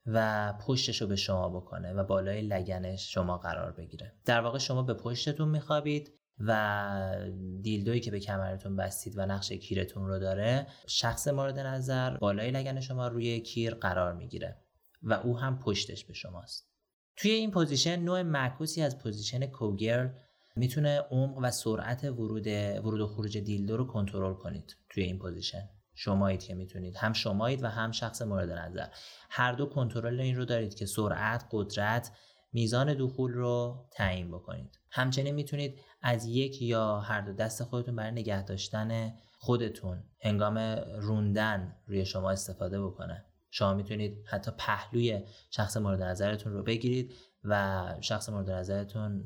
و 0.06 0.52
پشتش 0.66 1.02
رو 1.02 1.06
به 1.06 1.16
شما 1.16 1.48
بکنه 1.48 1.92
و 1.92 2.04
بالای 2.04 2.42
لگنش 2.42 3.14
شما 3.14 3.38
قرار 3.38 3.72
بگیره. 3.72 4.12
در 4.24 4.40
واقع 4.40 4.58
شما 4.58 4.82
به 4.82 4.94
پشتتون 4.94 5.48
میخوابید 5.48 6.12
و 6.38 7.26
dildo 7.62 7.89
یی 7.89 8.00
که 8.00 8.10
به 8.10 8.20
کمرتون 8.20 8.76
بستید 8.76 9.18
و 9.18 9.26
نقش 9.26 9.52
کیرتون 9.52 10.06
رو 10.06 10.18
داره 10.18 10.66
شخص 10.86 11.28
مورد 11.28 11.58
نظر 11.58 12.16
بالای 12.16 12.50
لگن 12.50 12.80
شما 12.80 13.08
روی 13.08 13.40
کیر 13.40 13.74
قرار 13.74 14.14
می‌گیره 14.14 14.56
و 15.02 15.12
او 15.12 15.38
هم 15.38 15.58
پشتش 15.58 16.04
به 16.04 16.14
شماست. 16.14 16.70
توی 17.16 17.30
این 17.30 17.50
position 17.50 17.96
نوع 17.96 18.22
معکوسی 18.22 18.82
از 18.82 18.98
position 18.98 19.46
cowgirl 19.46 20.08
می‌تونه 20.56 21.00
عمق 21.10 21.38
و 21.42 21.50
سرعت 21.50 22.04
ورود 22.04 22.46
ورود 22.84 23.00
و 23.00 23.06
خروج 23.06 23.38
dildo 23.38 23.76
رو 23.76 23.86
کنترل 23.86 24.34
کنید 24.34 24.76
توی 24.90 25.02
این 25.02 25.18
position. 25.18 25.68
شمایید 25.98 26.42
که 26.42 26.54
می‌تونید. 26.54 26.96
هم 26.96 27.12
شمایید 27.12 27.64
و 27.64 27.68
هم 27.68 27.92
شخص 27.92 28.22
مورد 28.22 28.50
نظر. 28.50 28.86
هر 29.30 29.52
دو 29.52 29.66
کنترل 29.66 30.20
این 30.20 30.36
رو 30.36 30.44
دارید 30.44 30.74
که 30.74 30.86
سرعت 30.86 31.44
قدرت 31.50 32.12
میزان 32.52 32.94
دخول 32.94 33.32
رو 33.32 33.86
تعیین 33.92 34.30
بکنید. 34.30 34.78
همچنین 34.90 35.34
می‌تونید 35.34 35.80
از 36.02 36.26
یک 36.26 36.62
یا 36.62 37.00
هر 37.00 37.20
دو 37.20 37.32
دست 37.32 37.64
خودتون 37.64 37.96
برای 37.96 38.10
نگه 38.10 38.42
داشتن 38.42 39.12
خودتون 39.38 40.04
هنگام 40.20 40.58
روندن 40.98 41.76
روی 41.86 42.04
شما 42.04 42.30
استفاده 42.30 42.82
بکنه. 42.82 43.24
شما 43.50 43.74
می‌تونید 43.74 44.24
حتی 44.26 44.50
پهلوی 44.58 45.24
شخص 45.50 45.76
مورد 45.76 46.02
نظرتون 46.02 46.52
رو 46.52 46.62
بگیرید 46.62 47.14
و 47.44 47.84
شخص 48.00 48.28
مورد 48.28 48.50
نظرتون 48.50 49.24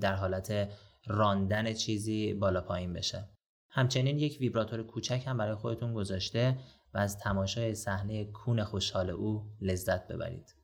در 0.00 0.14
حالت 0.14 0.68
راندن 1.06 1.72
چیزی 1.72 2.34
بالا 2.34 2.60
پایین 2.60 2.92
بشه. 2.92 3.28
همچنین 3.70 4.18
یک 4.18 4.40
ویبراتور 4.40 4.82
کوچک 4.82 5.22
هم 5.26 5.36
برای 5.38 5.54
خودتون 5.54 5.94
گذاشته 5.94 6.58
و 6.94 6.98
از 6.98 7.18
تماشای 7.18 7.74
صحنه 7.74 8.24
کون 8.24 8.64
خوشحال 8.64 9.10
او 9.10 9.56
لذت 9.60 10.08
ببرید. 10.08 10.54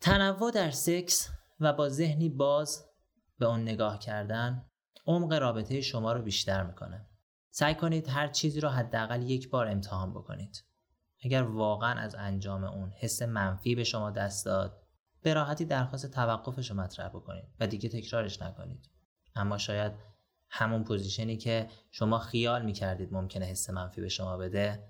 تنوع 0.00 0.50
در 0.50 0.70
سکس 0.70 1.30
و 1.60 1.72
با 1.72 1.88
ذهنی 1.88 2.28
باز 2.28 2.84
به 3.38 3.46
اون 3.46 3.62
نگاه 3.62 3.98
کردن 3.98 4.64
عمق 5.06 5.32
رابطه 5.32 5.80
شما 5.80 6.12
رو 6.12 6.22
بیشتر 6.22 6.62
می‌کنه. 6.62 7.06
سعی 7.50 7.74
کنید 7.74 8.08
هر 8.08 8.28
چیزی 8.28 8.60
رو 8.60 8.68
حداقل 8.68 9.22
یک 9.22 9.50
بار 9.50 9.68
امتحان 9.68 10.10
بکنید. 10.10 10.64
اگر 11.24 11.42
واقعا 11.42 12.00
از 12.00 12.14
انجام 12.14 12.64
اون 12.64 12.90
حس 12.90 13.22
منفی 13.22 13.74
به 13.74 13.84
شما 13.84 14.10
دست 14.10 14.44
داد 14.44 14.82
به 15.22 15.34
راحتی 15.34 15.64
درخواست 15.64 16.10
توقفش 16.10 16.70
رو 16.70 16.76
مطرح 16.76 17.08
بکنید 17.08 17.44
و 17.60 17.66
دیگه 17.66 17.88
تکرارش 17.88 18.42
نکنید. 18.42 18.90
اما 19.34 19.58
شاید 19.58 19.92
همون 20.50 20.84
پوزیشنی 20.84 21.36
که 21.36 21.68
شما 21.90 22.18
خیال 22.18 22.64
می‌کردید 22.64 23.12
ممکنه 23.12 23.44
حس 23.44 23.70
منفی 23.70 24.00
به 24.00 24.08
شما 24.08 24.36
بده 24.36 24.84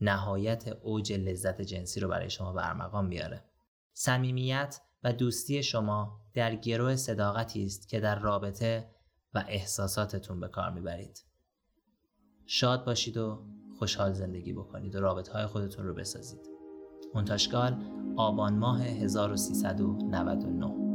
نهایت 0.00 0.68
اوج 0.82 1.12
لذت 1.12 1.60
جنسی 1.60 2.00
رو 2.00 2.08
برای 2.08 2.30
شما 2.30 2.52
برمقام 2.52 3.08
بیاره. 3.08 3.44
صمیمیت 3.92 4.80
و 5.04 5.12
دوستی 5.12 5.62
شما 5.62 6.20
در 6.34 6.54
گروه 6.54 6.96
صداقتی 6.96 7.64
است 7.64 7.88
که 7.88 8.00
در 8.00 8.18
رابطه 8.18 8.90
و 9.34 9.44
احساساتتون 9.48 10.40
به 10.40 10.48
کار 10.48 10.70
می‌برید. 10.70 11.24
شاد 12.46 12.84
باشید 12.84 13.16
و 13.16 13.44
خوشحال 13.78 14.12
زندگی 14.12 14.52
بکنید 14.52 14.94
و 14.94 15.00
رابطه 15.00 15.32
های 15.32 15.46
خودتون 15.46 15.86
رو 15.86 15.94
بسازید. 15.94 16.50
منتشکال 17.14 17.84
آبان 18.16 18.58
ماه 18.58 18.82
1399 18.82 20.89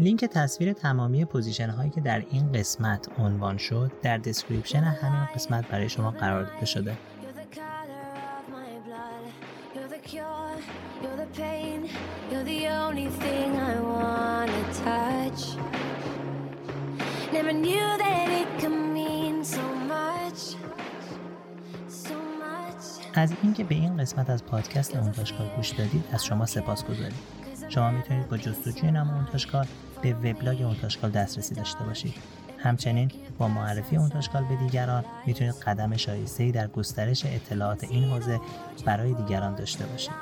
لینک 0.00 0.24
تصویر 0.24 0.72
تمامی 0.72 1.24
position 1.24 1.70
هایی 1.70 1.90
که 1.90 2.00
در 2.00 2.24
این 2.30 2.52
قسمت 2.52 3.08
عنوان 3.18 3.58
شد 3.58 3.92
در 4.02 4.18
description 4.18 4.78
همین 4.78 5.24
قسمت 5.34 5.68
برای 5.68 5.88
شما 5.88 6.10
قرار 6.10 6.44
داده 6.44 6.66
شده. 6.66 6.96
از 23.14 23.32
اینکه 23.42 23.64
به 23.64 23.74
این 23.74 23.96
قسمت 23.96 24.30
از 24.30 24.44
پادکست 24.44 24.96
اونتاشکار 24.96 25.46
گوش 25.56 25.70
دادید 25.70 26.04
از 26.12 26.24
شما 26.24 26.46
سپاس 26.46 26.84
گذارید 26.84 27.38
شما 27.68 27.90
می‌تونید 27.90 28.28
با 28.28 28.36
جستجوی 28.36 28.90
نام 28.90 29.10
اونتاشکال 29.10 29.66
به 30.02 30.12
وبلاگ 30.12 30.62
اونتاشکال 30.62 31.10
دسترسی 31.10 31.54
داشته 31.54 31.84
باشید. 31.84 32.14
همچنین 32.58 33.10
با 33.38 33.48
معرفی 33.48 33.96
اونتاشکال 33.96 34.44
به 34.44 34.56
دیگران 34.56 35.04
می‌تونید 35.26 35.54
قدم 35.54 35.96
شایسته 35.96 36.50
در 36.50 36.66
گسترش 36.66 37.26
اطلاعات 37.26 37.84
این 37.84 38.04
حوزه 38.04 38.40
برای 38.84 39.14
دیگران 39.14 39.54
داشته 39.54 39.86
باشید. 39.86 40.12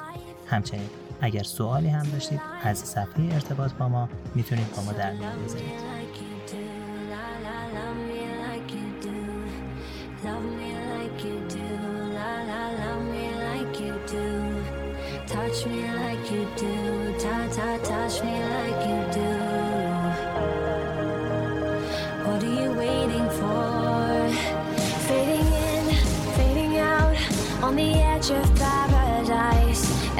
همچنین 0.46 0.88
اگر 1.20 1.42
سوالی 1.42 1.88
هم 1.88 2.02
داشتید 2.02 2.40
از 2.62 2.78
صفحه 2.78 3.34
ارتباط 3.34 3.72
با 3.72 3.88
ما 3.88 4.08
می‌تونید 4.34 4.76
با 4.76 4.82
ما 4.82 4.92
در 4.92 5.12
میان 5.12 5.44
بذارید. 5.44 5.95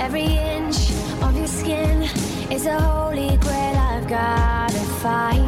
Every 0.07 0.23
inch 0.23 0.93
of 1.21 1.37
your 1.37 1.49
skin 1.49 2.03
is 2.49 2.65
a 2.65 2.81
holy 2.81 3.37
grail 3.39 3.77
I've 3.77 4.07
gotta 4.07 4.85
find. 5.03 5.46